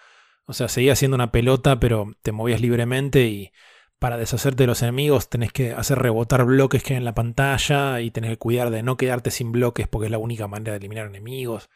[0.46, 3.52] O sea, seguía siendo una pelota, pero te movías libremente y
[3.98, 8.00] para deshacerte de los enemigos tenés que hacer rebotar bloques que hay en la pantalla
[8.00, 10.78] y tenés que cuidar de no quedarte sin bloques porque es la única manera de
[10.78, 11.70] eliminar enemigos.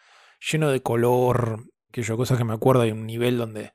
[0.50, 3.72] Lleno de color, que yo cosas que me acuerdo, hay un nivel donde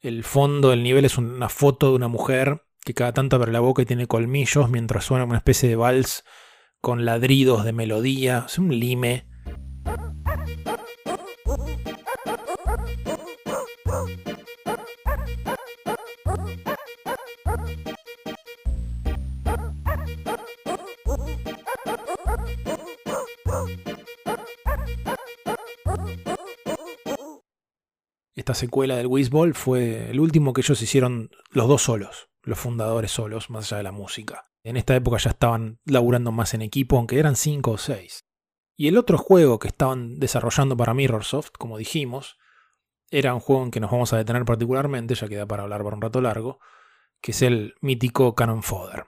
[0.00, 3.60] el fondo del nivel es una foto de una mujer que cada tanto abre la
[3.60, 6.24] boca y tiene colmillos mientras suena una especie de vals
[6.80, 8.44] con ladridos de melodía.
[8.46, 9.28] Es un lime.
[28.48, 33.10] Esta secuela del Ball fue el último que ellos hicieron los dos solos, los fundadores
[33.10, 34.46] solos, más allá de la música.
[34.62, 38.24] En esta época ya estaban laburando más en equipo, aunque eran cinco o seis.
[38.74, 42.38] Y el otro juego que estaban desarrollando para Mirrorsoft, como dijimos,
[43.10, 45.92] era un juego en que nos vamos a detener particularmente, ya queda para hablar por
[45.92, 46.58] un rato largo,
[47.20, 49.04] que es el mítico Cannon Fodder.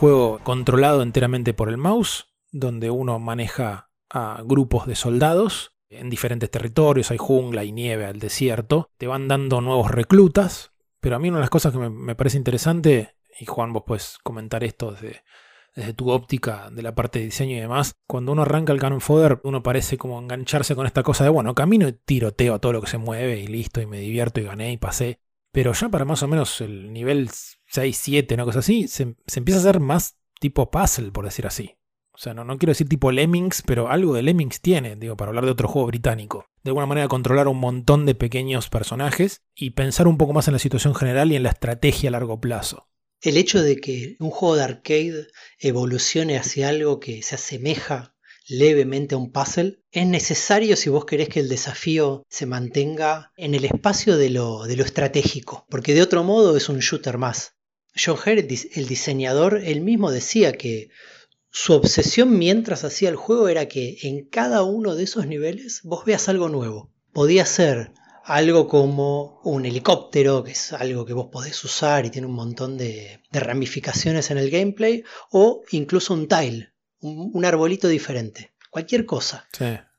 [0.00, 6.50] Juego controlado enteramente por el mouse, donde uno maneja a grupos de soldados en diferentes
[6.50, 11.28] territorios, hay jungla, hay nieve, al desierto, te van dando nuevos reclutas, pero a mí
[11.28, 15.22] una de las cosas que me, parece interesante, y Juan vos puedes comentar esto desde,
[15.76, 19.02] desde tu óptica de la parte de diseño y demás, cuando uno arranca el Cannon
[19.02, 22.72] Fodder, uno parece como engancharse con esta cosa de, bueno, camino y tiroteo a todo
[22.72, 25.20] lo que se mueve y listo, y me divierto y gané y pasé.
[25.52, 27.28] Pero ya para más o menos el nivel
[27.70, 31.76] 6, 7, una cosa así, se, empieza a hacer más tipo puzzle, por decir así.
[32.12, 35.30] O sea, no, no quiero decir tipo Lemmings, pero algo de Lemmings tiene, digo, para
[35.30, 36.46] hablar de otro juego británico.
[36.62, 40.52] De alguna manera controlar un montón de pequeños personajes y pensar un poco más en
[40.52, 42.88] la situación general y en la estrategia a largo plazo.
[43.22, 45.28] El hecho de que un juego de arcade
[45.58, 48.14] evolucione hacia algo que se asemeja
[48.48, 53.54] levemente a un puzzle es necesario si vos querés que el desafío se mantenga en
[53.54, 57.54] el espacio de lo, de lo estratégico, porque de otro modo es un shooter más.
[57.96, 60.90] John Hare, el diseñador, él mismo decía que
[61.50, 66.04] su obsesión mientras hacía el juego era que en cada uno de esos niveles vos
[66.04, 66.92] veas algo nuevo.
[67.12, 67.92] Podía ser
[68.24, 72.78] algo como un helicóptero, que es algo que vos podés usar y tiene un montón
[72.78, 79.48] de, ramificaciones en el gameplay, o incluso un tile, un, arbolito diferente, cualquier cosa.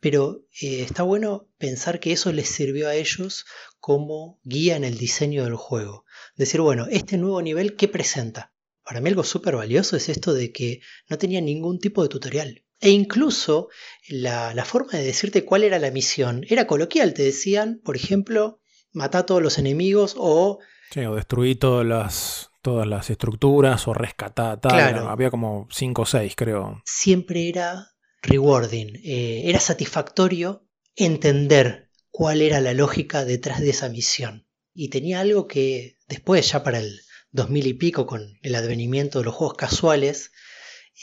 [0.02, 3.46] Pero eh, está bueno pensar que eso les sirvió a ellos
[3.80, 6.06] como guía en el diseño del juego.
[6.36, 8.52] Decir, bueno, este nuevo nivel, ¿qué presenta?
[8.84, 12.66] Para mí algo súper valioso es esto de que no tenía ningún tipo de tutorial.
[12.80, 13.70] E incluso
[14.10, 17.14] la, forma de decirte cuál era la misión era coloquial.
[17.14, 18.60] Te decían, por ejemplo,
[18.92, 20.58] mata a todos los enemigos o...
[20.90, 25.08] Sí, o destruí todas las, todas las estructuras o rescatá tal.
[25.08, 26.82] Había como 5 o 6, creo.
[26.86, 27.91] Siempre era
[28.22, 28.96] rewarding.
[29.04, 34.48] Eh, era satisfactorio entender cuál era la lógica detrás de esa misión.
[34.74, 39.26] Y tenía algo que después, ya para el 2000 y pico, con el advenimiento de
[39.26, 40.32] los juegos casuales,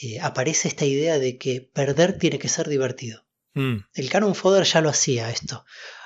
[0.03, 3.27] eh, aparece esta idea de que perder tiene que ser divertido.
[3.55, 3.79] Mm.
[3.95, 5.65] El Canon Fodder ya lo hacía esto.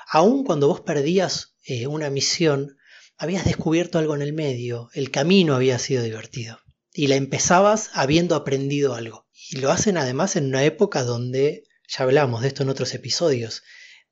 [0.08, 2.76] Aun cuando vos perdías eh, una misión,
[3.16, 6.58] habías descubierto algo en el medio, el camino había sido divertido.
[6.92, 9.26] Y la empezabas habiendo aprendido algo.
[9.52, 13.62] Y lo hacen además en una época donde, ya hablamos de esto en otros episodios,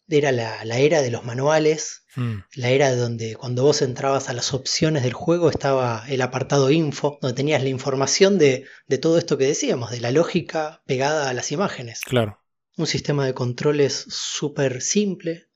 [0.06, 2.34] era la, era de los manuales, mm.
[2.56, 7.18] la era donde cuando vos entrabas a las opciones del juego estaba el apartado info,
[7.22, 11.32] donde tenías la información de, de todo esto que decíamos, de la lógica pegada a
[11.32, 12.00] las imágenes.
[12.00, 12.38] Claro.
[12.76, 15.48] Un sistema de controles súper simple,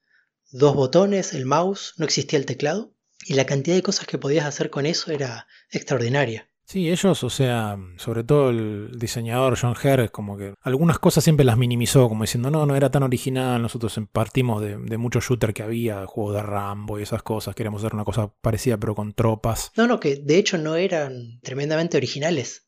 [0.50, 2.94] dos botones, el mouse, no existía el teclado,
[3.26, 6.48] y la cantidad de cosas que podías hacer con eso era extraordinaria.
[6.66, 11.44] Sí, ellos, o sea, sobre todo el diseñador John Herr, como que algunas cosas siempre
[11.44, 15.52] las minimizó, como diciendo, no, no era tan original, nosotros partimos de, de muchos shooters
[15.52, 19.12] que había, juegos de Rambo y esas cosas, queríamos hacer una cosa parecida pero con
[19.12, 19.72] tropas.
[19.76, 22.66] No, no, que de hecho no eran tremendamente originales,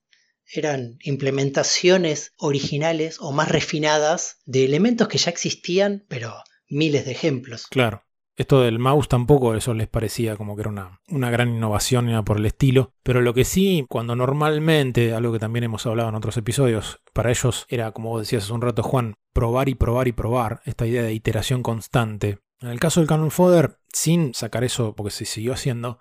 [0.52, 6.35] eran implementaciones originales o más refinadas de elementos que ya existían, pero
[6.68, 7.66] miles de ejemplos.
[7.68, 8.06] Claro.
[8.37, 12.22] Esto del mouse tampoco eso les parecía como que era una, una gran innovación ni
[12.22, 12.92] por el estilo.
[13.03, 17.31] Pero lo que sí, cuando normalmente, algo que también hemos hablado en otros episodios, para
[17.31, 20.87] ellos era, como vos decías hace un rato, Juan, probar y probar y probar, esta
[20.87, 22.40] idea de iteración constante.
[22.61, 25.99] En el caso del Canon Fodder, sin sacar eso porque se siguió haciendo,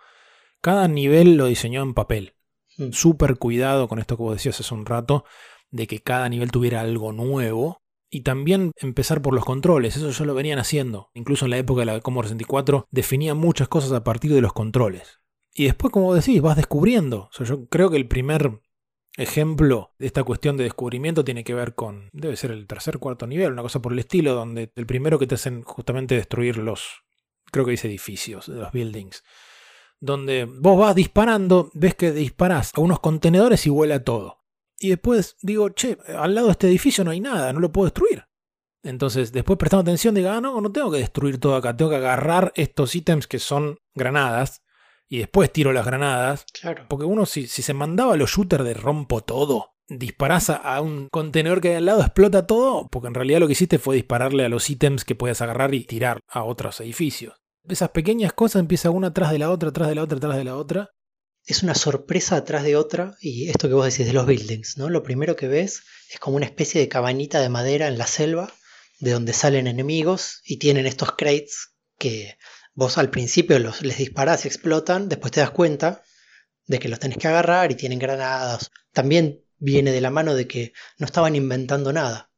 [0.61, 2.35] cada nivel lo diseñó en papel.
[2.77, 2.91] Hmm.
[2.91, 5.23] Súper cuidado con esto que vos decías hace un rato,
[5.69, 10.25] de que cada nivel tuviera algo nuevo y también empezar por los controles, eso ya
[10.25, 11.09] lo venían haciendo.
[11.13, 14.53] Incluso en la época de la Commodore 64 definía muchas cosas a partir de los
[14.53, 15.19] controles.
[15.53, 17.29] Y después, como decís, vas descubriendo.
[17.37, 18.59] yo creo que el primer
[19.17, 23.25] ejemplo de esta cuestión de descubrimiento tiene que ver con, debe ser el tercer, cuarto
[23.27, 27.03] nivel, una cosa por el estilo, donde el primero que te hacen justamente destruir los,
[27.51, 29.23] creo que dice edificios, los buildings.
[30.01, 34.44] Donde vos vas disparando, ves que disparás a unos contenedores y vuela todo.
[34.79, 37.85] Y después digo, che, al lado de este edificio no hay nada, no lo puedo
[37.85, 38.25] destruir.
[38.83, 41.97] Entonces, después prestando atención, digo, ah, no, no tengo que destruir todo acá, tengo que
[41.97, 44.61] agarrar estos ítems que son granadas
[45.07, 46.45] y después tiro las granadas.
[46.53, 46.85] Claro.
[46.87, 51.09] Porque uno, si, si se mandaba a los shooters de rompo todo, disparás a un
[51.09, 54.45] contenedor que hay al lado, explota todo, porque en realidad lo que hiciste fue dispararle
[54.45, 57.35] a los ítems que puedes agarrar y tirar a otros edificios.
[57.67, 60.43] Esas pequeñas cosas empiezan una tras de la otra, tras de la otra, tras de
[60.43, 60.91] la otra,
[61.45, 64.89] es una sorpresa atrás de otra y esto que vos decís de los buildings, ¿no?
[64.89, 68.53] Lo primero que ves es como una especie de cabañita de madera en la selva
[68.99, 72.37] de donde salen enemigos y tienen estos crates que
[72.73, 76.03] vos al principio los, les disparás y explotan, después te das cuenta
[76.67, 78.71] de que los tenés que agarrar y tienen granadas.
[78.91, 82.31] También viene de la mano de que no estaban inventando nada.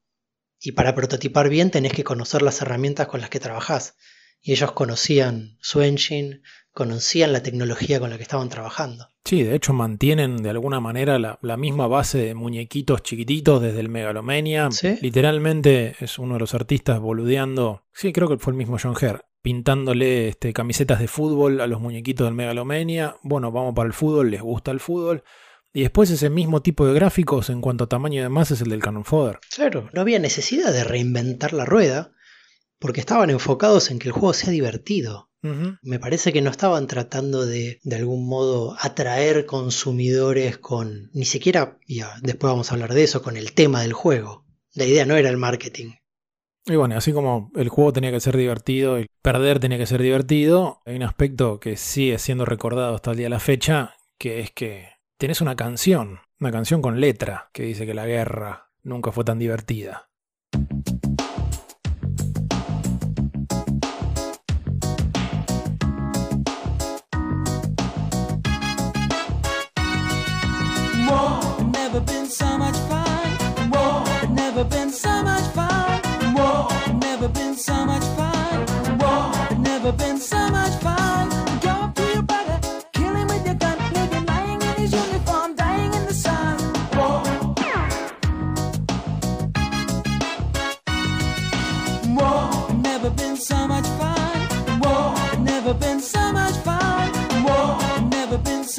[0.60, 3.96] Y para prototipar bien tenés que conocer las herramientas con las que trabajás.
[4.42, 6.42] Y ellos conocían su engine,
[6.78, 9.10] conocían la tecnología con la que estaban trabajando.
[9.26, 13.90] Sí, de hecho mantienen de alguna manera la, misma base de muñequitos chiquititos desde el
[13.90, 14.70] Megalomania.
[15.02, 17.84] Literalmente es uno de los artistas boludeando.
[17.96, 19.26] Sí, creo que fue el mismo John Herr.
[19.42, 23.16] Pintándole este, camisetas de fútbol a los muñequitos del Megalomania.
[23.24, 25.24] Bueno, vamos para el fútbol, les gusta el fútbol.
[25.74, 28.70] Y después ese mismo tipo de gráficos en cuanto a tamaño y demás es el
[28.70, 29.40] del Canon Fodder.
[29.56, 32.12] Claro, no había necesidad de reinventar la rueda
[32.78, 35.27] porque estaban enfocados en que el juego sea divertido.
[35.42, 41.78] Me parece que no estaban tratando de, de algún modo, atraer consumidores con, ni siquiera,
[41.88, 44.46] ya después vamos a hablar de eso, con el tema del juego.
[44.74, 45.94] La idea no era el marketing.
[46.66, 50.02] Y bueno, así como el juego tenía que ser divertido y perder tenía que ser
[50.02, 54.42] divertido, hay un aspecto que sigue siendo recordado hasta el día de la fecha, que
[54.42, 59.14] es que tenés una canción, una canción con letra, que dice que la guerra nunca
[59.14, 60.10] fue tan divertida.
[72.28, 73.30] been so much fun.
[73.72, 74.04] Whoa.
[74.06, 76.02] I've never been so much fun.
[76.36, 76.68] Whoa.
[76.70, 78.68] I've never been so much fun.
[79.00, 79.32] Whoa.
[79.50, 81.30] I've never been so much fun.
[81.62, 82.60] Go up to your brother,
[82.92, 86.58] kill him with your gun, leave him lying in his uniform, dying in the sun.
[86.98, 87.24] Whoa.
[92.18, 92.68] Whoa.
[92.68, 94.38] I've never been so much fun.
[94.82, 95.14] Whoa.
[95.16, 97.10] I've never been so much fun.
[97.46, 97.78] Whoa.
[97.80, 98.77] I've never been so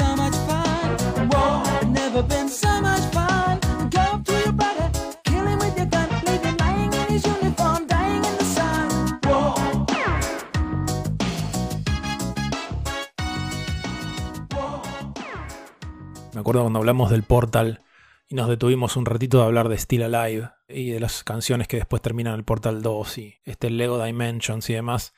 [16.49, 17.83] acuerdo cuando hablamos del Portal
[18.27, 21.77] y nos detuvimos un ratito de hablar de Still Alive y de las canciones que
[21.77, 25.13] después terminan el Portal 2 y este Lego Dimensions y demás.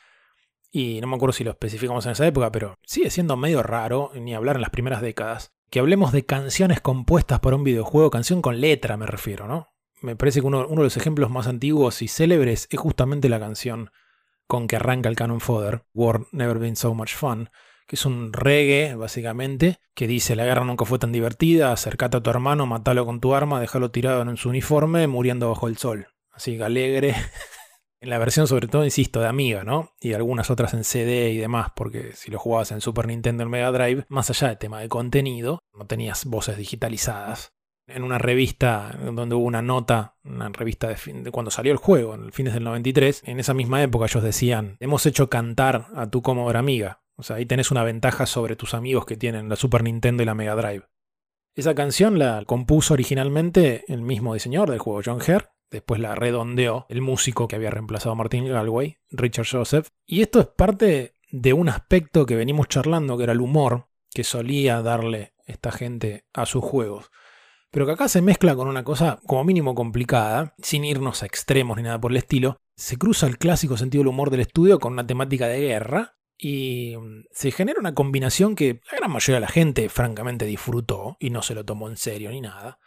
[0.73, 4.11] Y no me acuerdo si lo especificamos en esa época, pero sigue siendo medio raro,
[4.17, 8.43] ni hablar en las primeras décadas, que hablemos de canciones compuestas para un videojuego, canción
[8.43, 9.69] con letra me refiero, ¿no?
[10.03, 13.39] Me parece que uno, uno de los ejemplos más antiguos y célebres es justamente la
[13.39, 13.93] canción
[14.49, 17.51] con que arranca el Canon Fodder, War Never Been So Much Fun,
[17.91, 22.21] que es un reggae, básicamente, que dice la guerra nunca fue tan divertida, acercate a
[22.21, 26.07] tu hermano, matalo con tu arma, déjalo tirado en su uniforme, muriendo bajo el sol.
[26.31, 27.17] Así que alegre.
[28.01, 29.91] en la versión, sobre todo, insisto, de Amiga, ¿no?
[30.01, 33.51] Y algunas otras en CD y demás, porque si lo jugabas en Super Nintendo en
[33.51, 37.55] Mega Drive, más allá del tema de contenido, no tenías voces digitalizadas.
[37.89, 42.15] En una revista donde hubo una nota, una revista de, de cuando salió el juego,
[42.15, 46.09] en el fines del 93, en esa misma época ellos decían, hemos hecho cantar a
[46.09, 47.01] tu Commodore Amiga.
[47.21, 50.27] O sea, ahí tenés una ventaja sobre tus amigos que tienen la Super Nintendo y
[50.27, 50.87] la Mega Drive.
[51.55, 55.53] Esa canción la compuso originalmente el mismo diseñador del juego, John Herr.
[55.71, 59.89] Después la redondeó el músico que había reemplazado a Martin Galway, Richard Joseph.
[60.07, 64.25] Y esto es parte de un aspecto que venimos charlando, que era el humor que
[64.25, 67.11] solía darle esta gente a sus juegos.
[67.71, 71.77] Pero que acá se mezcla con una cosa como mínimo complicada, sin irnos a extremos
[71.77, 72.57] ni nada por el estilo.
[72.77, 76.97] Se cruza el clásico sentido del humor del estudio con una temática de guerra, y
[76.97, 81.31] mm, se genera una combinación que la gran mayoría de la gente francamente disfrutó y
[81.31, 82.79] no se lo tomó en serio ni nada.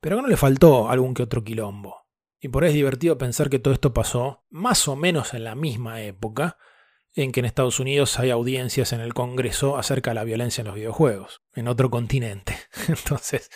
[0.00, 2.02] Pero que no le faltó algún que otro quilombo.
[2.38, 5.54] Y por ahí es divertido pensar que todo esto pasó más o menos en la
[5.54, 6.58] misma época
[7.14, 10.66] en que en Estados Unidos hay audiencias en el Congreso acerca de la violencia en
[10.66, 12.56] los videojuegos, en otro continente.
[12.88, 13.50] Entonces,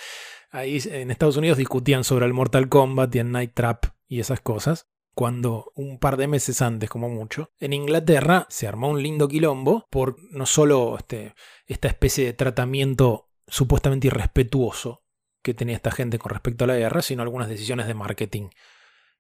[0.51, 4.41] ahí en Estados Unidos discutían sobre el Mortal Kombat y el Night Trap y esas
[4.41, 9.29] cosas cuando un par de meses antes, como mucho, en Inglaterra se armó un lindo
[9.29, 15.05] quilombo por no solo este, esta especie de tratamiento supuestamente irrespetuoso
[15.43, 18.51] que tenía esta gente con respecto a la guerra, sino algunas decisiones de marketing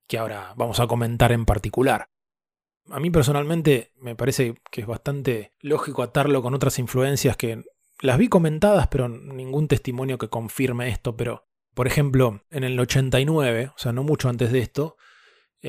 [0.07, 2.11] que ahora vamos a comentar en particular.
[2.90, 7.64] A mí personalmente me parece que es bastante lógico atarlo con otras influencias que
[8.03, 13.72] las vi comentadas, pero ningún testimonio que confirme esto, pero por ejemplo, en el 89,
[13.74, 14.99] o sea, no mucho antes de esto,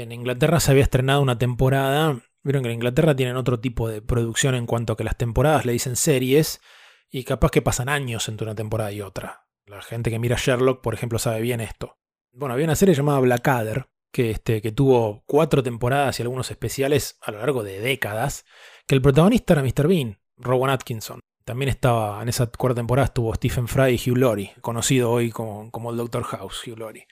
[0.01, 2.21] en Inglaterra se había estrenado una temporada.
[2.43, 5.65] Vieron que en Inglaterra tienen otro tipo de producción en cuanto a que las temporadas
[5.65, 6.61] le dicen series
[7.09, 9.47] y capaz que pasan años entre una temporada y otra.
[9.65, 11.97] La gente que mira Sherlock, por ejemplo, sabe bien esto.
[12.31, 17.17] Bueno, había una serie llamada Blackadder que, este, que tuvo cuatro temporadas y algunos especiales
[17.21, 18.45] a lo largo de décadas,
[18.85, 19.87] que el protagonista era Mr.
[19.87, 21.19] Bean, Rowan Atkinson.
[21.43, 25.71] También estaba, en esa cuarta temporada estuvo Stephen Fry y Hugh Laurie, conocido hoy como,
[25.71, 27.07] como el Doctor House, Hugh Laurie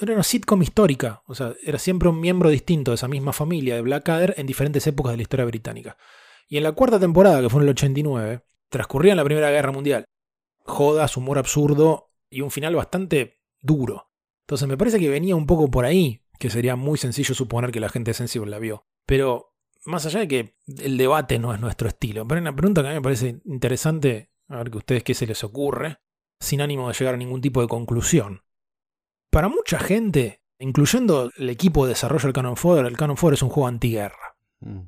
[0.00, 3.74] era una sitcom histórica, o sea, era siempre un miembro distinto de esa misma familia
[3.74, 5.96] de Blackadder en diferentes épocas de la historia británica.
[6.48, 9.72] Y en la cuarta temporada, que fue en el 89, transcurría en la Primera Guerra
[9.72, 10.04] Mundial.
[10.64, 14.10] Jodas, humor absurdo y un final bastante duro.
[14.46, 17.80] Entonces me parece que venía un poco por ahí, que sería muy sencillo suponer que
[17.80, 18.86] la gente sensible la vio.
[19.06, 22.82] Pero más allá de que el debate no es nuestro estilo, pero hay una pregunta
[22.82, 25.98] que a mí me parece interesante, a ver que ustedes qué se les ocurre,
[26.40, 28.42] sin ánimo de llegar a ningún tipo de conclusión.
[29.30, 33.42] Para mucha gente, incluyendo el equipo de desarrollo del Canon Fodder, el Canon Fodder es
[33.42, 34.36] un juego antiguerra.
[34.58, 34.80] Mm.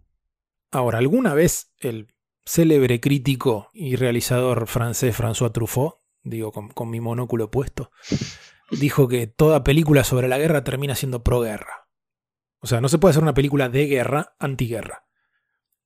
[0.73, 2.09] Ahora, ¿alguna vez el
[2.45, 7.93] célebre crítico y realizador francés François Truffaut, digo con, mi monóculo puesto,
[8.71, 11.89] dijo que toda película sobre la guerra termina siendo pro-guerra?
[12.59, 15.07] O sea, no se puede hacer una película de guerra antiguerra.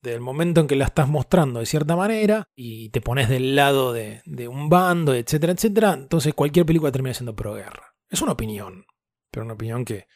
[0.01, 3.57] Desde el momento en que la estás mostrando de cierta manera y te pones del
[3.57, 7.96] lado de, de un bando, etcétera, etcétera, entonces cualquier película termina siendo pro-guerra.
[8.17, 8.87] Es una opinión,
[9.31, 10.09] pero una opinión que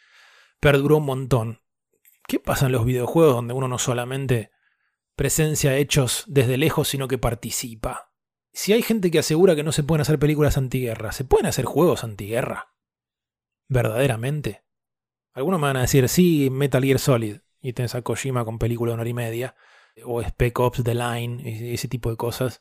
[0.59, 1.61] perduró un montón.
[2.27, 4.51] ¿Qué pasa en los videojuegos donde uno no solamente
[5.17, 8.11] presencia hechos desde lejos, sino que participa?
[8.53, 11.65] si hay gente que asegura que no se pueden hacer películas antiguerra, ¿se pueden hacer
[11.65, 12.75] juegos antiguerra?
[13.69, 14.65] ¿Verdaderamente?
[15.33, 18.91] Algunos me van a decir, sí, Metal Gear Solid, y tenés a Kojima con película
[18.91, 19.55] de una hora y media,
[20.05, 22.61] o Spec Ops The Line, y ese tipo de cosas.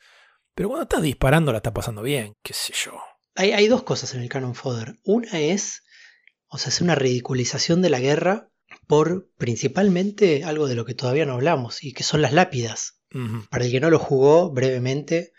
[0.54, 3.02] Pero cuando estás disparando la está pasando bien, qué sé yo.
[3.40, 5.00] Hay, hay dos cosas en el Canon Fodder.
[5.06, 5.84] Una es,
[6.50, 8.52] o sea, es una ridiculización de la guerra
[8.86, 13.00] por principalmente algo de lo que todavía no hablamos, y que son las lápidas.
[13.50, 15.32] Para el que no lo jugó brevemente,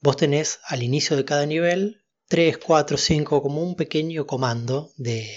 [0.00, 5.30] vos tenés al inicio de cada nivel 3, 4, 5, como un pequeño comando de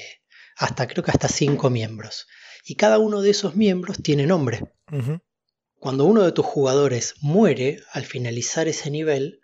[0.55, 2.25] hasta creo que hasta 5 miembros.
[2.65, 4.73] Y cada uno de esos miembros tiene nombre.
[5.79, 9.39] Cuando uno de tus jugadores muere al finalizar ese nivel,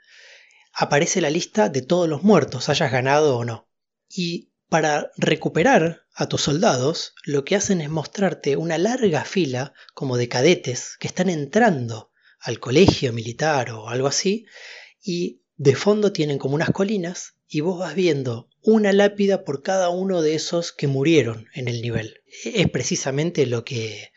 [0.73, 3.69] aparece la lista de todos los muertos, hayas ganado o no.
[4.09, 10.17] Y para recuperar a tus soldados, lo que hacen es mostrarte una larga fila como
[10.17, 14.45] de cadetes que están entrando al colegio militar o algo así,
[15.01, 19.89] y de fondo tienen como unas colinas y vos vas viendo una lápida por cada
[19.89, 22.21] uno de esos que murieron en el nivel.
[22.43, 24.11] Es precisamente lo que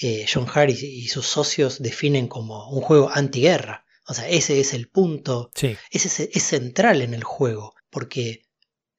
[0.00, 3.86] eh, John Harris y sus socios definen como un juego antiguerra.
[4.10, 5.52] O sea, ese es el punto,
[5.92, 8.42] ese es central en el juego, porque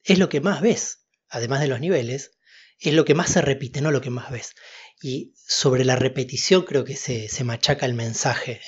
[0.06, 2.32] es lo que más ves, además de los niveles,
[2.80, 4.54] es lo que más se repite, no lo que más ves.
[5.02, 8.62] Y sobre la repetición creo que se, machaca el mensaje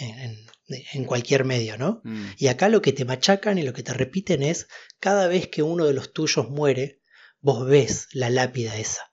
[0.92, 2.02] en, cualquier medio, ¿no?
[2.04, 2.32] Mm.
[2.38, 4.68] Y acá lo que te machacan y lo que te repiten es,
[5.00, 7.00] cada vez que uno de los tuyos muere,
[7.40, 9.13] vos ves la lápida esa.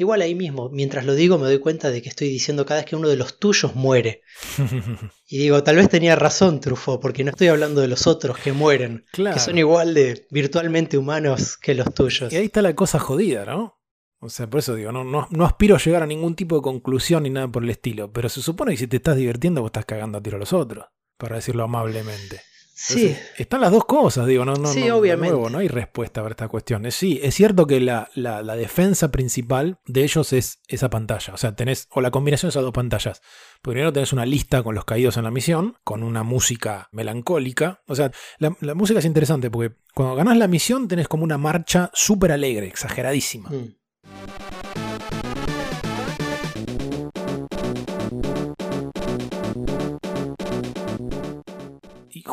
[0.00, 2.88] Igual ahí mismo, mientras lo digo, me doy cuenta de que estoy diciendo cada vez
[2.88, 4.22] que uno de los tuyos muere.
[5.28, 8.54] y digo, tal vez tenía razón, Truffaut, porque no estoy hablando de los otros que
[8.54, 12.32] mueren, que son igual de virtualmente humanos que los tuyos.
[12.32, 13.78] Y ahí está la cosa jodida, ¿no?
[14.20, 16.62] O sea, por eso digo, no, no, no, aspiro a llegar a ningún tipo de
[16.62, 19.68] conclusión ni nada por el estilo, pero se supone que si te estás divirtiendo, vos
[19.68, 20.86] estás cagando a tiro a los otros,
[21.18, 22.40] para decirlo amablemente.
[22.82, 23.14] Sí.
[23.36, 25.36] están las dos cosas, digo, no, no, sí, obviamente.
[25.50, 26.90] no hay respuesta para esta cuestión.
[26.90, 31.34] Sí, es cierto que la, la, defensa principal de ellos es esa pantalla.
[31.34, 33.20] O sea, tenés, o la combinación de esas dos pantallas.
[33.60, 37.82] Primero tenés una lista con los caídos en la misión, con una música melancólica.
[37.86, 41.90] O sea, la, música es interesante porque cuando ganás la misión tenés como una marcha
[41.92, 43.50] súper alegre, exageradísima.
[43.50, 43.74] Mm.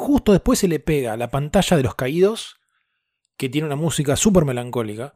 [0.07, 2.55] Justo después se le pega la pantalla de los caídos,
[3.35, 5.15] que tiene una música súper melancólica.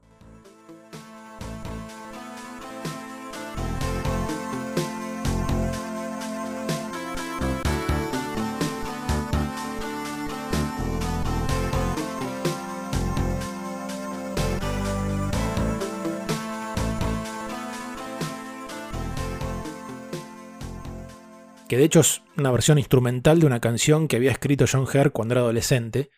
[21.72, 25.14] Que de hecho es una versión instrumental de una canción que había escrito John Herr
[25.14, 26.10] cuando era adolescente,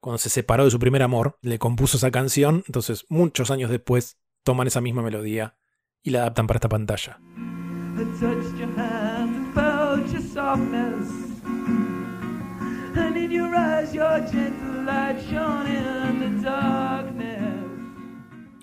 [0.00, 4.16] cuando se separó de su primer amor, le compuso esa canción, entonces muchos años después
[4.42, 5.58] toman esa misma melodía
[6.02, 7.20] y la adaptan para esta pantalla.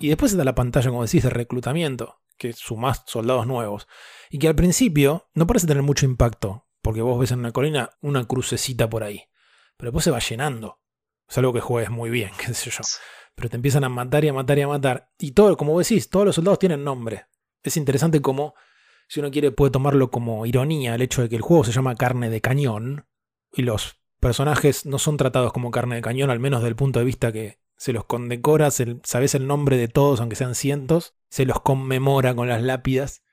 [0.00, 3.86] Y después está la pantalla, como decís, de reclutamiento, que sumás soldados nuevos.
[4.30, 7.90] Y que al principio no parece tener mucho impacto, porque vos ves en una colina
[8.00, 9.24] una crucecita por ahí.
[9.76, 10.80] Pero después se va llenando.
[11.28, 12.80] Es algo que juegues muy bien, qué sé yo.
[13.34, 15.12] Pero te empiezan a matar y a matar y a matar.
[15.18, 17.26] Y todo, como decís, todos los soldados tienen nombre.
[17.62, 18.54] Es interesante como,
[19.06, 21.94] si uno quiere, puede tomarlo como ironía el hecho de que el juego se llama
[21.94, 23.06] carne de cañón.
[23.52, 27.00] Y los personajes no son tratados como carne de cañón, al menos desde el punto
[27.00, 31.46] de vista que se los condecora, sabes el nombre de todos, aunque sean cientos, se
[31.46, 33.24] los conmemora con las lápidas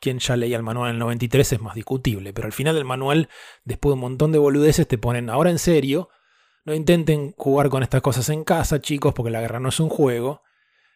[0.00, 2.84] quien ya leía el manual en el 93 es más discutible, pero al final del
[2.84, 3.28] manual,
[3.64, 6.08] después de un montón de boludeces, te ponen, ahora en serio,
[6.64, 9.88] no intenten jugar con estas cosas en casa, chicos, porque la guerra no es un
[9.88, 10.42] juego.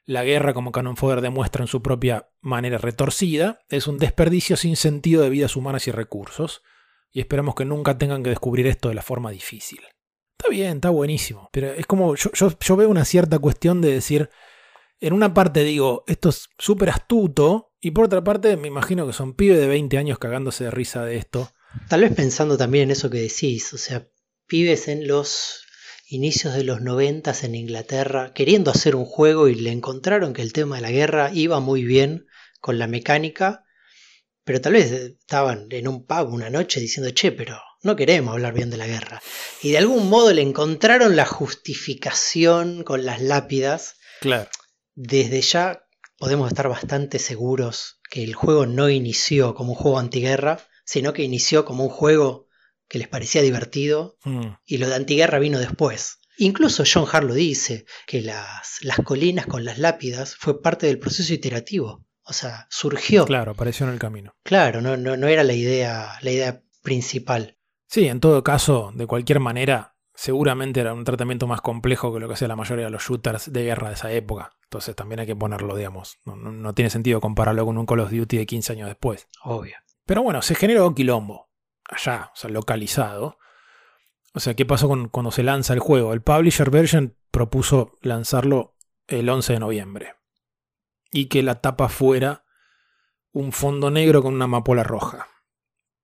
[0.04, 4.76] La guerra, como Canon Fodder demuestra en su propia manera retorcida, es un desperdicio sin
[4.76, 6.62] sentido de vidas humanas y recursos,
[7.12, 9.80] y esperamos que nunca tengan que descubrir esto de la forma difícil.
[10.40, 14.30] Está bien, está buenísimo, pero es como yo, yo veo una cierta cuestión de decir,
[14.98, 19.12] en una parte digo, esto es súper astuto, y por otra parte, me imagino que
[19.12, 21.50] son pibes de 20 años cagándose de risa de esto.
[21.90, 24.08] Tal vez pensando también en eso que decís, o sea,
[24.46, 25.60] pibes en los
[26.08, 30.54] inicios de los 90 en Inglaterra queriendo hacer un juego y le encontraron que el
[30.54, 32.26] tema de la guerra iba muy bien
[32.62, 33.64] con la mecánica,
[34.44, 38.52] pero tal vez estaban en un pub una noche diciendo, che, pero no queremos hablar
[38.54, 39.22] bien de la guerra.
[39.62, 43.96] Y de algún modo le encontraron la justificación con las lápidas.
[44.20, 44.48] Claro.
[44.94, 45.84] Desde ya
[46.18, 51.22] podemos estar bastante seguros que el juego no inició como un juego antiguerra, sino que
[51.22, 52.48] inició como un juego
[52.88, 54.48] que les parecía divertido, Mm.
[54.66, 56.18] y lo de antiguerra vino después.
[56.38, 61.32] Incluso John Harlow dice que las, las colinas con las lápidas fue parte del proceso
[61.32, 62.04] iterativo.
[62.22, 63.24] O sea, surgió.
[63.26, 64.34] Claro, Claro, apareció en el camino.
[64.50, 67.56] no, no, no era la idea, la idea principal.
[67.90, 72.28] Sí, en todo caso, de cualquier manera, seguramente era un tratamiento más complejo que lo
[72.28, 74.52] que hacía la mayoría de los shooters de guerra de esa época.
[74.62, 76.18] Entonces también hay que ponerlo, digamos.
[76.24, 79.26] No, no- no tiene sentido compararlo con un Call of Duty de 15 años después.
[79.42, 79.74] Obvio.
[80.06, 81.50] Pero bueno, se generó quilombo.
[81.88, 83.38] Allá, o sea, localizado.
[84.34, 86.12] O sea, ¿qué pasó con, cuando se lanza el juego?
[86.12, 88.76] El publisher version propuso lanzarlo
[89.08, 90.14] el 11 de noviembre.
[91.10, 92.44] Y que la tapa fuera
[93.32, 95.26] un fondo negro con una amapola roja.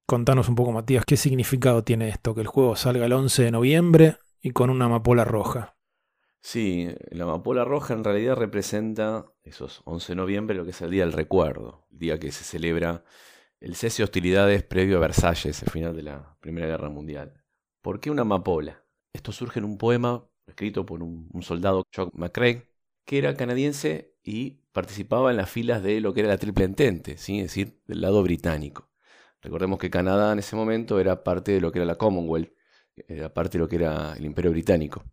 [0.08, 2.32] Contanos un poco, Matías, ¿qué significado tiene esto?
[2.32, 5.76] Que el juego salga el 11 de noviembre y con una amapola roja.
[6.40, 10.92] Sí, la amapola roja en realidad representa esos 11 de noviembre, lo que es el
[10.92, 13.02] Día del Recuerdo, el día que se celebra
[13.58, 17.42] el cese de hostilidades previo a Versalles, el final de la Primera Guerra Mundial.
[17.82, 18.84] ¿Por qué una amapola?
[19.12, 22.70] Esto surge en un poema escrito por un, soldado, Chuck McCrae,
[23.04, 27.14] que era canadiense y participaba en las filas de lo que era la Triple Entente,
[27.14, 28.88] es decir, del lado británico.
[29.46, 32.50] Recordemos que Canadá en ese momento era parte de lo que era la Commonwealth,
[33.06, 35.04] era parte de lo que era el Imperio Británico.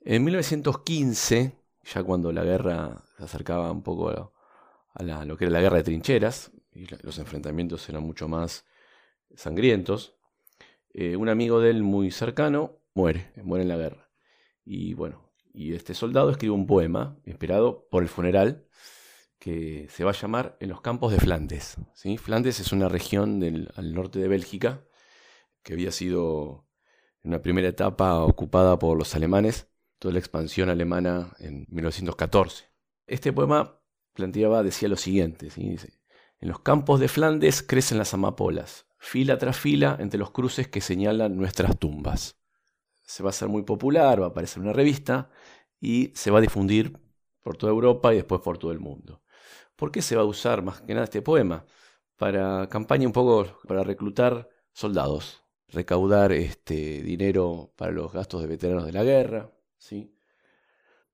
[0.00, 1.52] En 1915,
[1.84, 5.82] ya cuando la guerra se acercaba un poco a, lo que era la guerra de
[5.82, 8.64] trincheras, y los enfrentamientos eran mucho más
[9.34, 10.14] sangrientos,
[10.94, 14.08] eh, un amigo de él muy cercano muere, muere en la guerra.
[14.64, 18.64] Y bueno, y este soldado escribe un poema inspirado por el funeral
[19.40, 21.78] que se va a llamar En los campos de Flandes.
[22.18, 23.42] Flandes es una región
[23.74, 24.84] al norte de Bélgica
[25.62, 26.68] que había sido
[27.24, 29.68] en una primera etapa ocupada por los alemanes,
[29.98, 32.66] toda la expansión alemana en 1914.
[33.06, 33.80] Este poema
[34.12, 39.96] planteaba, decía lo siguiente, en los campos de Flandes crecen las amapolas, fila tras fila
[40.00, 42.38] entre los cruces que señalan nuestras tumbas.
[43.06, 45.30] Se va a hacer muy popular, va a aparecer en una revista
[45.80, 46.98] y se va a difundir
[47.42, 49.22] por toda Europa y después por todo el mundo.
[49.80, 51.64] ¿Por qué se va a usar más que nada este poema?
[52.18, 58.84] Para campaña un poco, para reclutar soldados, recaudar este dinero para los gastos de veteranos
[58.84, 60.14] de la guerra, ¿sí?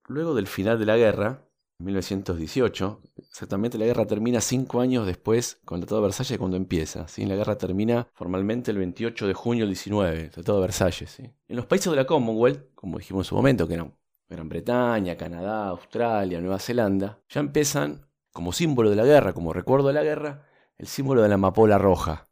[0.09, 1.47] Luego del final de la guerra,
[1.79, 7.07] 1918, exactamente la guerra termina cinco años después con el Tratado de Versalles cuando empieza.
[7.07, 7.25] ¿sí?
[7.25, 11.09] La guerra termina formalmente el 28 de junio del 19, el Tratado de Versalles.
[11.09, 11.23] ¿sí?
[11.47, 13.95] En los países de la Commonwealth, como dijimos en su momento, que eran
[14.29, 18.05] Gran Bretaña, Canadá, Australia, Nueva Zelanda, ya empiezan
[18.37, 21.79] como símbolo de la guerra, como recuerdo de la guerra, el símbolo de la amapola
[21.79, 22.29] roja,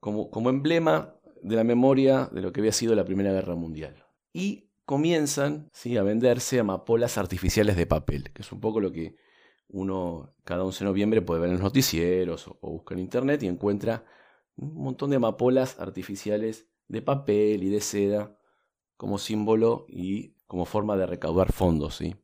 [0.00, 1.14] como, como emblema
[1.44, 4.04] de la memoria de lo que había sido la Primera Guerra Mundial.
[4.32, 5.96] Y comienzan ¿sí?
[5.96, 9.14] a venderse amapolas artificiales de papel, que es un poco lo que
[9.68, 13.46] uno cada 11 de noviembre puede ver en los noticieros o, busca en internet y
[13.46, 14.04] encuentra
[14.56, 18.36] un montón de amapolas artificiales de papel y de seda
[18.96, 21.98] como símbolo y como forma de recaudar fondos.
[21.98, 22.16] ¿sí?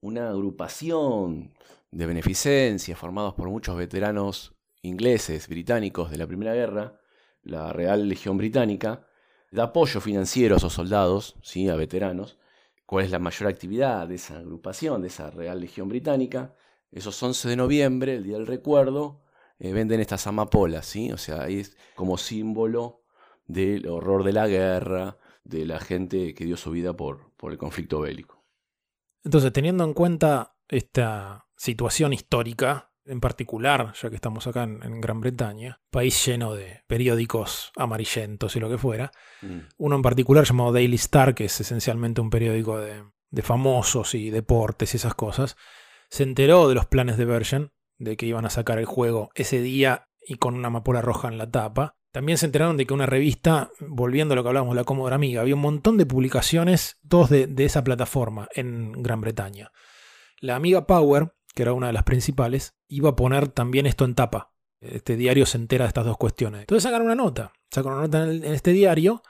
[0.00, 1.52] Una agrupación
[1.90, 7.00] de beneficencia formados por muchos veteranos ingleses, británicos de la Primera Guerra,
[7.42, 9.06] la Real Legión Británica,
[9.50, 11.68] da apoyo financiero a esos soldados, ¿sí?
[11.68, 12.38] a veteranos.
[12.86, 16.54] ¿Cuál es la mayor actividad de esa agrupación, de esa Real Legión Británica?
[16.90, 19.22] Esos 11 de noviembre, el Día del Recuerdo,
[19.58, 21.12] eh, venden estas amapolas, ¿sí?
[21.12, 23.04] O sea, es como símbolo
[23.46, 27.58] del horror de la guerra, de la gente que dio su vida por, por el
[27.58, 28.44] conflicto bélico.
[29.22, 34.98] Entonces, teniendo en cuenta esta situación histórica, en particular, ya que estamos acá en, en
[35.00, 39.58] Gran Bretaña, país lleno de periódicos amarillentos y lo que fuera, Mm.
[39.76, 44.30] uno en particular llamado Daily Star, que es esencialmente un periódico de, de famosos y
[44.30, 45.56] deportes y esas cosas,
[46.08, 49.60] se enteró de los planes de Version, de que iban a sacar el juego ese
[49.60, 51.96] día y con una amapola roja en la tapa.
[52.12, 55.42] También se enteraron de que una revista, volviendo a lo que hablábamos la Commodore Amiga,
[55.42, 59.70] había un montón de publicaciones, todos de, de esa plataforma en Gran Bretaña.
[60.40, 64.14] La Amiga Power, que era una de las principales, iba a poner también esto en
[64.14, 64.52] tapa.
[64.80, 66.62] Este diario se entera de estas dos cuestiones.
[66.62, 67.52] Entonces sacan una nota.
[67.70, 69.22] Sacan una nota en, este diario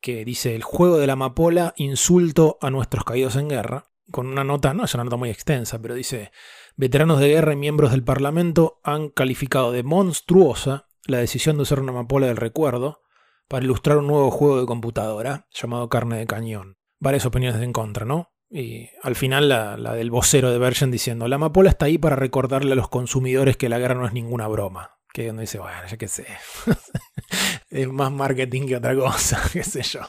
[0.00, 3.90] que dice el juego de la amapola, insulto a nuestros caídos en guerra.
[4.10, 6.30] Con una nota, no es una nota muy extensa, pero dice,
[6.76, 11.80] veteranos de guerra y miembros del Parlamento han calificado de monstruosa la decisión de usar
[11.80, 13.02] una amapola del recuerdo
[13.48, 16.78] para ilustrar un nuevo juego de computadora llamado Carne de Cañón.
[16.98, 18.32] Varias opiniones en contra, ¿no?
[18.56, 22.16] Y al final la, la del vocero de Version diciendo, la amapola está ahí para
[22.16, 24.92] recordarle a los consumidores que la guerra no es ninguna broma.
[25.12, 26.26] Que uno dice, bueno, ya qué sé.
[27.70, 30.00] es más marketing que otra cosa, qué sé yo.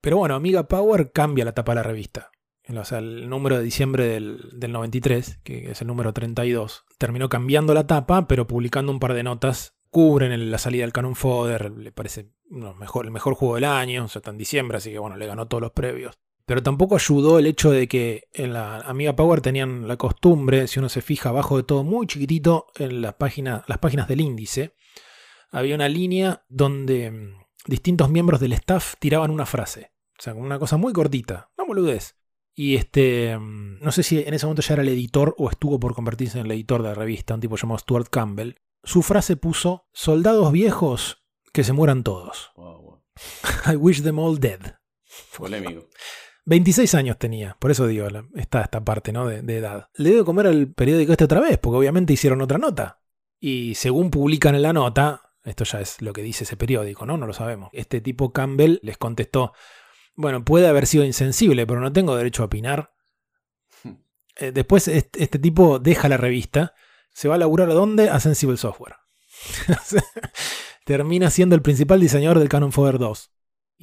[0.00, 2.30] Pero bueno, Amiga Power cambia la tapa de la revista.
[2.68, 7.28] O sea, el número de diciembre del, del 93, que es el número 32, terminó
[7.28, 11.72] cambiando la tapa, pero publicando un par de notas cubren la salida del Canon Fodder,
[11.72, 14.98] le parece mejor, el mejor juego del año, o sea, está en diciembre, así que
[14.98, 16.18] bueno, le ganó todos los previos.
[16.52, 20.80] Pero tampoco ayudó el hecho de que en la Amiga Power tenían la costumbre, si
[20.80, 24.76] uno se fija abajo de todo, muy chiquitito, en la página, las páginas del índice,
[25.50, 27.38] había una línea donde mm,
[27.68, 29.92] distintos miembros del staff tiraban una frase.
[30.18, 32.18] O sea, una cosa muy cortita, no boludez.
[32.54, 35.80] Y este, mm, no sé si en ese momento ya era el editor o estuvo
[35.80, 38.56] por convertirse en el editor de la revista, un tipo llamado Stuart Campbell.
[38.84, 42.52] Su frase puso, soldados viejos, que se mueran todos.
[43.66, 44.74] I wish them all dead.
[45.38, 45.88] Polémico.
[46.44, 49.26] 26 años tenía, por eso digo, está esta parte ¿no?
[49.26, 49.88] de, de, edad.
[49.94, 53.00] Le debo comer al periódico este otra vez, porque obviamente hicieron otra nota.
[53.38, 57.16] Y según publican en la nota, esto ya es lo que dice ese periódico, ¿no?
[57.16, 57.70] No lo sabemos.
[57.72, 59.52] Este tipo Campbell les contestó,
[60.14, 62.92] bueno, puede haber sido insensible, pero no tengo derecho a opinar.
[64.36, 66.74] Eh, después este, este, tipo deja la revista,
[67.12, 68.08] se va a laburar a dónde?
[68.08, 68.96] A Sensible Software.
[70.86, 73.30] Termina siendo el principal diseñador del Canon Fodder 2.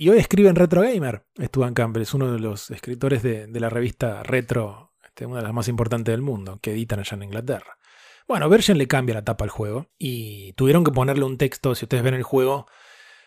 [0.02, 1.26] Y hoy escribe en Retro Gamer.
[1.38, 5.54] Stuart Campbell es uno de los escritores de, la revista Retro, este, una de las
[5.54, 7.78] más importantes del mundo, que editan allá en Inglaterra.
[8.26, 11.84] Bueno, Version le cambia la tapa al juego y tuvieron que ponerle un texto, si
[11.84, 12.66] ustedes ven el juego,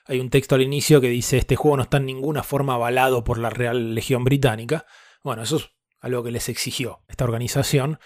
[0.07, 3.23] hay un texto al inicio que dice este juego no está en ninguna forma avalado
[3.23, 4.87] por la Real Legión Británica.
[5.23, 5.69] Bueno, eso es
[6.01, 7.99] algo que les exigió esta organización,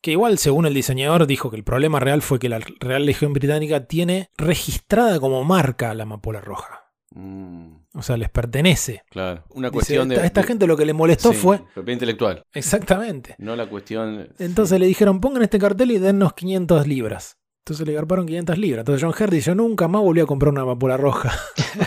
[0.00, 3.34] que igual según el diseñador dijo que el problema real fue que la Real Legión
[3.34, 6.87] Británica tiene registrada como marca la amapola roja.
[7.18, 7.78] Mm.
[7.94, 9.02] O sea, les pertenece.
[9.10, 9.44] Claro.
[9.50, 10.20] Una cuestión de.
[10.20, 11.58] A esta gente lo que le molestó fue.
[11.74, 12.44] Propiedad intelectual.
[12.52, 13.34] Exactamente.
[13.38, 14.28] No la cuestión.
[14.38, 17.38] Entonces le dijeron: pongan este cartel y dennos 500 libras.
[17.64, 18.82] Entonces le garparon 500 libras.
[18.82, 21.38] Entonces John Hardy yo nunca más volví a comprar una amapola roja.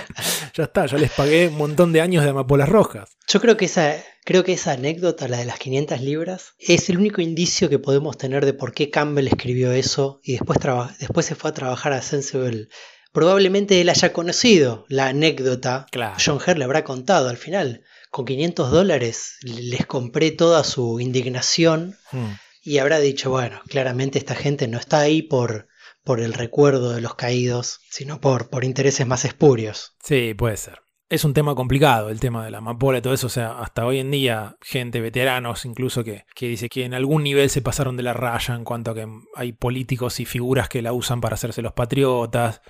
[0.54, 3.18] ya está, ya les pagué un montón de años de amapolas rojas.
[3.28, 6.98] Yo creo que esa, creo que esa anécdota, la de las 500 libras, es el
[6.98, 10.60] único indicio que podemos tener de por qué Campbell escribió eso y después,
[11.00, 12.68] después se fue a trabajar a Sensible
[13.12, 15.88] probablemente él haya conocido la anécdota.
[16.24, 17.84] John Herr le habrá contado al final.
[18.10, 22.32] Con 500 dólares les compré toda su indignación hmm.
[22.64, 25.68] y habrá dicho, bueno, claramente esta gente no está ahí por,
[26.04, 29.96] por el recuerdo de los caídos, sino por, por intereses más espurios.
[30.04, 30.82] Sí, puede ser.
[31.12, 33.28] Es un tema complicado el tema de la amapola y todo eso.
[33.28, 37.22] O sea, hasta hoy en día, gente, veteranos incluso, que, que, dice que en algún
[37.22, 39.06] nivel se pasaron de la raya en cuanto a que
[39.36, 42.62] hay políticos y figuras que la usan para hacerse los patriotas.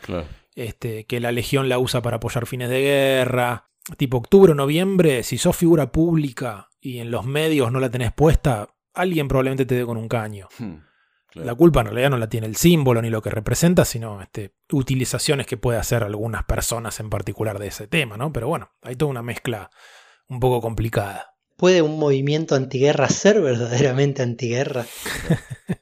[0.55, 3.69] Este, que la legión la usa para apoyar fines de guerra.
[3.97, 8.11] Tipo octubre o noviembre, si sos figura pública y en los medios no la tenés
[8.11, 10.47] puesta, alguien probablemente te dé con un caño.
[10.57, 10.77] Hmm.
[11.33, 14.53] La culpa en realidad no la tiene el símbolo ni lo que representa, sino este,
[14.71, 18.33] utilizaciones que puede hacer algunas personas en particular de ese tema, ¿no?
[18.33, 19.69] Pero bueno, hay toda una mezcla
[20.27, 21.35] un poco complicada.
[21.55, 24.85] ¿Puede un movimiento antiguerra ser verdaderamente antiguerra?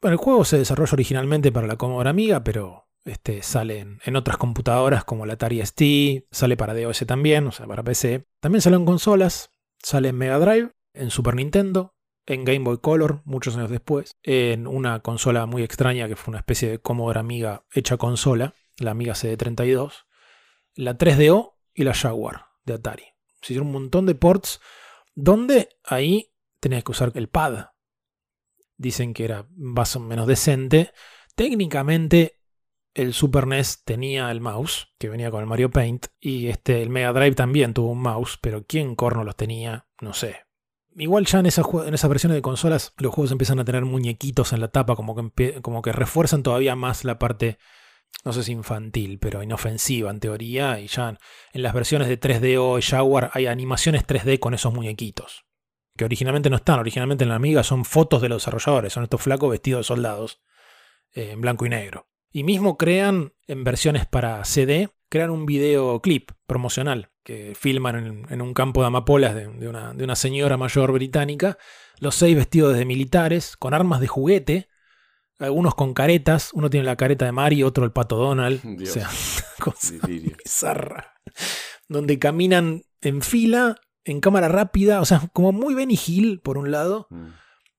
[0.00, 4.36] bueno, el juego se desarrolla originalmente para la Commodore Amiga, pero este, sale en, otras
[4.36, 8.26] computadoras como la Atari ST, sale para DOS también, o sea, para PC.
[8.40, 9.50] También sale en consolas,
[9.82, 11.94] sale en Mega Drive, en Super Nintendo,
[12.26, 16.38] en Game Boy Color, muchos años después, en una consola muy extraña que fue una
[16.38, 20.04] especie de Commodore Amiga hecha consola, la Amiga CD32,
[20.74, 23.04] la 3DO y la Jaguar de Atari.
[23.40, 24.60] Se hicieron un montón de ports
[25.14, 27.66] donde ahí tenías que usar el pad.
[28.76, 30.92] Dicen que era más o menos decente.
[31.36, 32.33] Técnicamente
[32.94, 36.90] el Super NES tenía el mouse, que venía con el Mario Paint, y este, el
[36.90, 39.86] Mega Drive también tuvo un mouse, pero ¿quién corno los tenía?
[40.00, 40.44] No sé.
[40.96, 44.52] Igual ya en, esa, en esas versiones de consolas los juegos empiezan a tener muñequitos
[44.52, 47.58] en la tapa, como que, como que refuerzan todavía más la parte,
[48.24, 51.18] no sé si infantil, pero inofensiva en teoría, y ya
[51.52, 55.46] en las versiones de 3DO y Jaguar hay animaciones 3D con esos muñequitos,
[55.96, 59.20] que originalmente no están, originalmente en la Amiga son fotos de los desarrolladores, son estos
[59.20, 60.44] flacos vestidos de soldados,
[61.12, 62.06] eh, en blanco y negro.
[62.36, 68.54] Y mismo crean, en versiones para CD, crean un videoclip promocional que filman en, un
[68.54, 71.58] campo de amapolas de, una, señora mayor británica,
[72.00, 74.68] los seis vestidos de militares, con armas de juguete,
[75.38, 79.08] algunos con caretas, uno tiene la careta de Mario, otro el pato Donald, o sea,
[79.60, 81.14] cosa bizarra,
[81.86, 86.72] donde caminan en fila, en cámara rápida, o sea, como muy Benny Hill por un
[86.72, 87.28] lado, mm.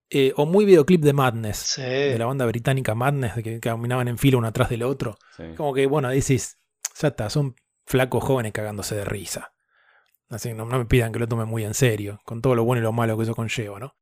[0.09, 4.17] Eh, o muy videoclip de Madness, de la banda británica Madness, de que caminaban en
[4.17, 5.17] fila uno atrás del otro.
[5.57, 6.59] Como que, bueno, dices,
[6.99, 9.53] ya está, son flacos jóvenes cagándose de risa.
[10.29, 12.81] Así que no, me pidan que lo tome muy en serio, con todo lo bueno
[12.81, 13.95] y lo malo que eso conlleva, ¿no?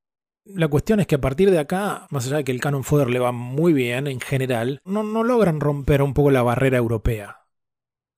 [0.45, 3.09] La cuestión es que a partir de acá, más allá de que el Canon Fodder
[3.09, 7.45] le va muy bien en general, no, no logran romper un poco la barrera europea,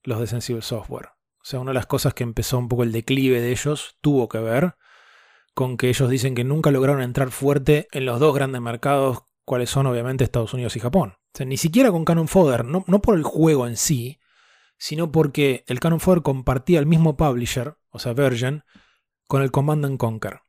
[0.04, 1.10] los de Sensible Software.
[1.38, 4.28] O sea, una de las cosas que empezó un poco el declive de ellos tuvo
[4.28, 4.76] que ver
[5.56, 9.72] con que ellos dicen que nunca lograron entrar fuerte en los dos grandes mercados, cuales
[9.72, 11.14] son obviamente Estados Unidos y Japón.
[11.16, 14.20] O sea, ni siquiera con Cannon Fodder, no, no por el juego en sí,
[14.78, 18.64] sino porque el Cannon Fodder compartía el mismo publisher, o sea, Virgin,
[19.28, 20.42] con el Command Conquer,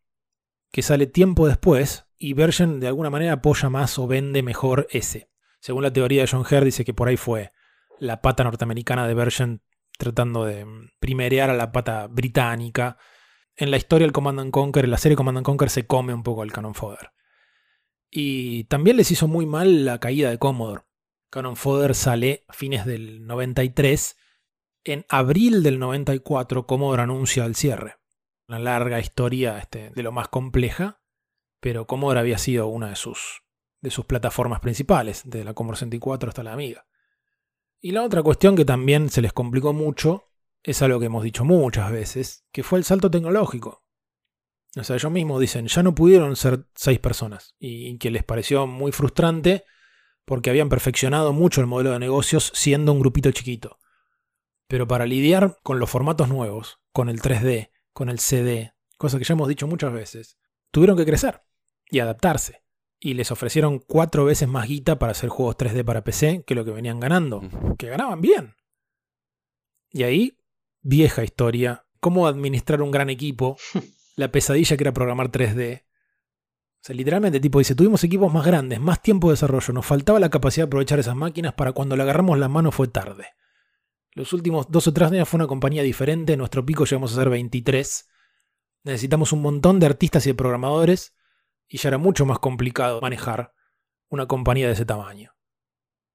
[0.70, 5.30] que sale tiempo después y Virgin de alguna manera apoya más o vende mejor ese.
[5.60, 7.52] Según la teoría de John Hare, dice que por ahí fue
[7.98, 9.62] la pata norteamericana de Virgin
[9.98, 10.66] tratando de
[10.98, 12.98] primerear a la pata británica.
[13.58, 16.42] En la historia del Command Conquer, en la serie Command Conquer se come un poco
[16.42, 17.12] el Cannon Fodder.
[18.10, 20.82] Y también les hizo muy mal la caída de Commodore.
[21.30, 24.18] Cannon Fodder sale a fines del 93.
[24.84, 27.96] En abril del 94, Commodore anuncia el cierre.
[28.46, 31.00] Una larga historia este, de lo más compleja,
[31.58, 33.42] pero Commodore había sido una de sus,
[33.80, 36.86] de sus plataformas principales, de la Commodore 64 hasta la Amiga.
[37.80, 40.30] Y la otra cuestión que también se les complicó mucho
[40.66, 43.84] es algo que hemos dicho muchas veces, que fue el salto tecnológico.
[44.76, 48.66] O sea, ellos mismos dicen, ya no pudieron ser seis personas, y que les pareció
[48.66, 49.64] muy frustrante
[50.24, 53.78] porque habían perfeccionado mucho el modelo de negocios siendo un grupito chiquito.
[54.66, 59.24] Pero para lidiar con los formatos nuevos, con el 3D, con el CD, cosa que
[59.24, 60.36] ya hemos dicho muchas veces,
[60.72, 61.42] tuvieron que crecer
[61.88, 62.64] y adaptarse.
[62.98, 66.64] Y les ofrecieron cuatro veces más guita para hacer juegos 3D para PC que lo
[66.64, 67.42] que venían ganando,
[67.78, 68.56] que ganaban bien.
[69.90, 70.36] Y ahí,
[70.86, 73.56] vieja historia, cómo administrar un gran equipo,
[74.16, 75.86] la pesadilla que era programar 3D,
[76.86, 80.30] sea, literalmente, tipo dice, tuvimos equipos más grandes, más tiempo de desarrollo, nos faltaba la
[80.30, 83.26] capacidad de aprovechar esas máquinas para cuando le agarramos la mano fue tarde.
[84.12, 87.28] Los últimos dos o tres años fue una compañía diferente, nuestro pico llegamos a ser
[87.28, 88.08] 23.
[88.84, 91.16] Necesitamos un montón de artistas y de programadores
[91.68, 93.52] y ya era mucho más complicado manejar
[94.08, 95.34] una compañía de ese tamaño.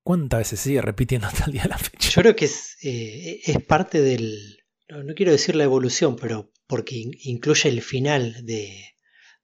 [0.04, 2.10] ¿Cuántas veces sigue repitiendo hasta el día de la fecha?
[2.10, 4.61] Yo creo que es, eh, es parte del,
[4.92, 8.96] no quiero decir la evolución, pero porque incluye el final de,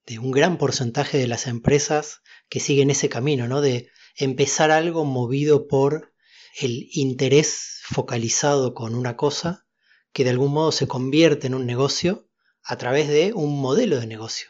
[0.06, 3.62] de un gran porcentaje de las empresas que siguen ese camino, ¿no?
[3.62, 6.14] De empezar algo movido por
[6.60, 9.66] el interés focalizado con una cosa
[10.12, 12.30] que de algún modo se convierte en un negocio
[12.64, 14.50] a través de un modelo de negocio.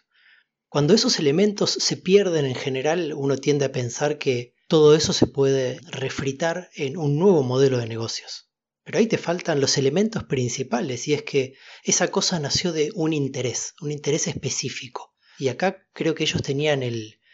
[0.69, 5.27] Cuando esos elementos se pierden en general, uno tiende a pensar que todo eso se
[5.27, 8.46] puede refritar en un nuevo modelo de negocios.
[8.87, 13.11] Pero ahí te faltan los elementos principales y es que esa cosa nació de un
[13.11, 15.13] interés, un interés específico.
[15.37, 16.81] Y acá creo que ellos tenían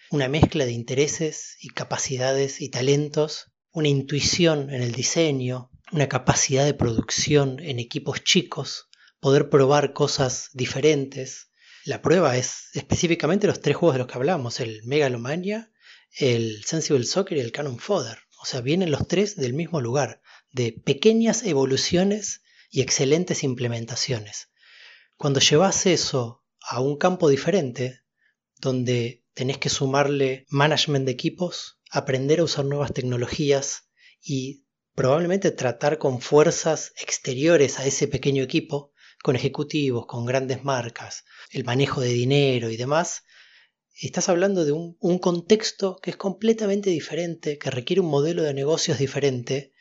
[0.10, 6.66] una mezcla de intereses y capacidades y talentos, una intuición en el diseño, una capacidad
[6.66, 8.88] de producción en equipos chicos,
[9.20, 11.52] poder probar cosas diferentes.
[11.86, 15.72] La prueba es específicamente los tres juegos de los que hablamos, el Megalomania,
[16.18, 18.18] el Sensible Soccer y el Cannon Fodder.
[18.42, 20.23] O sea, vienen los tres del mismo lugar,
[20.54, 24.50] de pequeñas evoluciones y excelentes implementaciones.
[25.18, 28.02] Cuando llevas eso a un campo diferente,
[28.60, 33.90] donde tenés que sumarle management de equipos, aprender a usar nuevas tecnologías
[34.22, 41.24] y probablemente tratar con fuerzas exteriores a ese pequeño equipo, con ejecutivos, con grandes marcas,
[41.50, 43.24] el manejo de dinero y demás,
[44.02, 48.98] estás hablando de un, contexto que es completamente diferente, que requiere un modelo de negocios
[49.00, 49.73] diferente.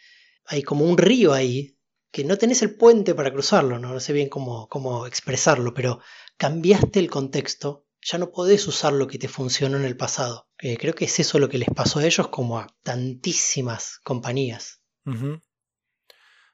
[0.47, 1.77] Hay como un río ahí,
[2.11, 6.01] que no tenés el puente para cruzarlo, no, sé bien cómo, cómo expresarlo, pero
[6.37, 10.49] cambiaste el contexto, ya no podés usar lo que te funcionó en el pasado.
[10.59, 14.83] Eh, creo que es eso lo que les pasó a ellos como a tantísimas compañías.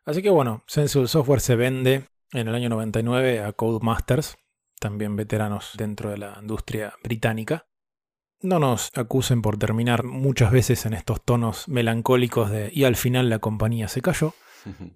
[0.04, 4.36] Así que bueno, Sensible Software se vende en el año 99 a Codemasters,
[4.78, 7.67] también veteranos dentro de la industria británica.
[8.40, 13.28] No nos acusen por terminar muchas veces en estos tonos melancólicos de y al final
[13.30, 14.34] la compañía se cayó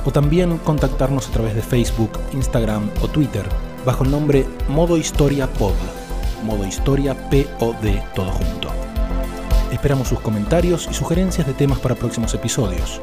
[0.06, 3.44] o también contactarnos a través de Facebook, Instagram o Twitter
[3.84, 5.74] bajo el nombre Modo Historia Pod,
[6.42, 8.70] Modo Historia POD todo junto.
[9.70, 13.02] Esperamos sus comentarios y sugerencias de temas para próximos episodios.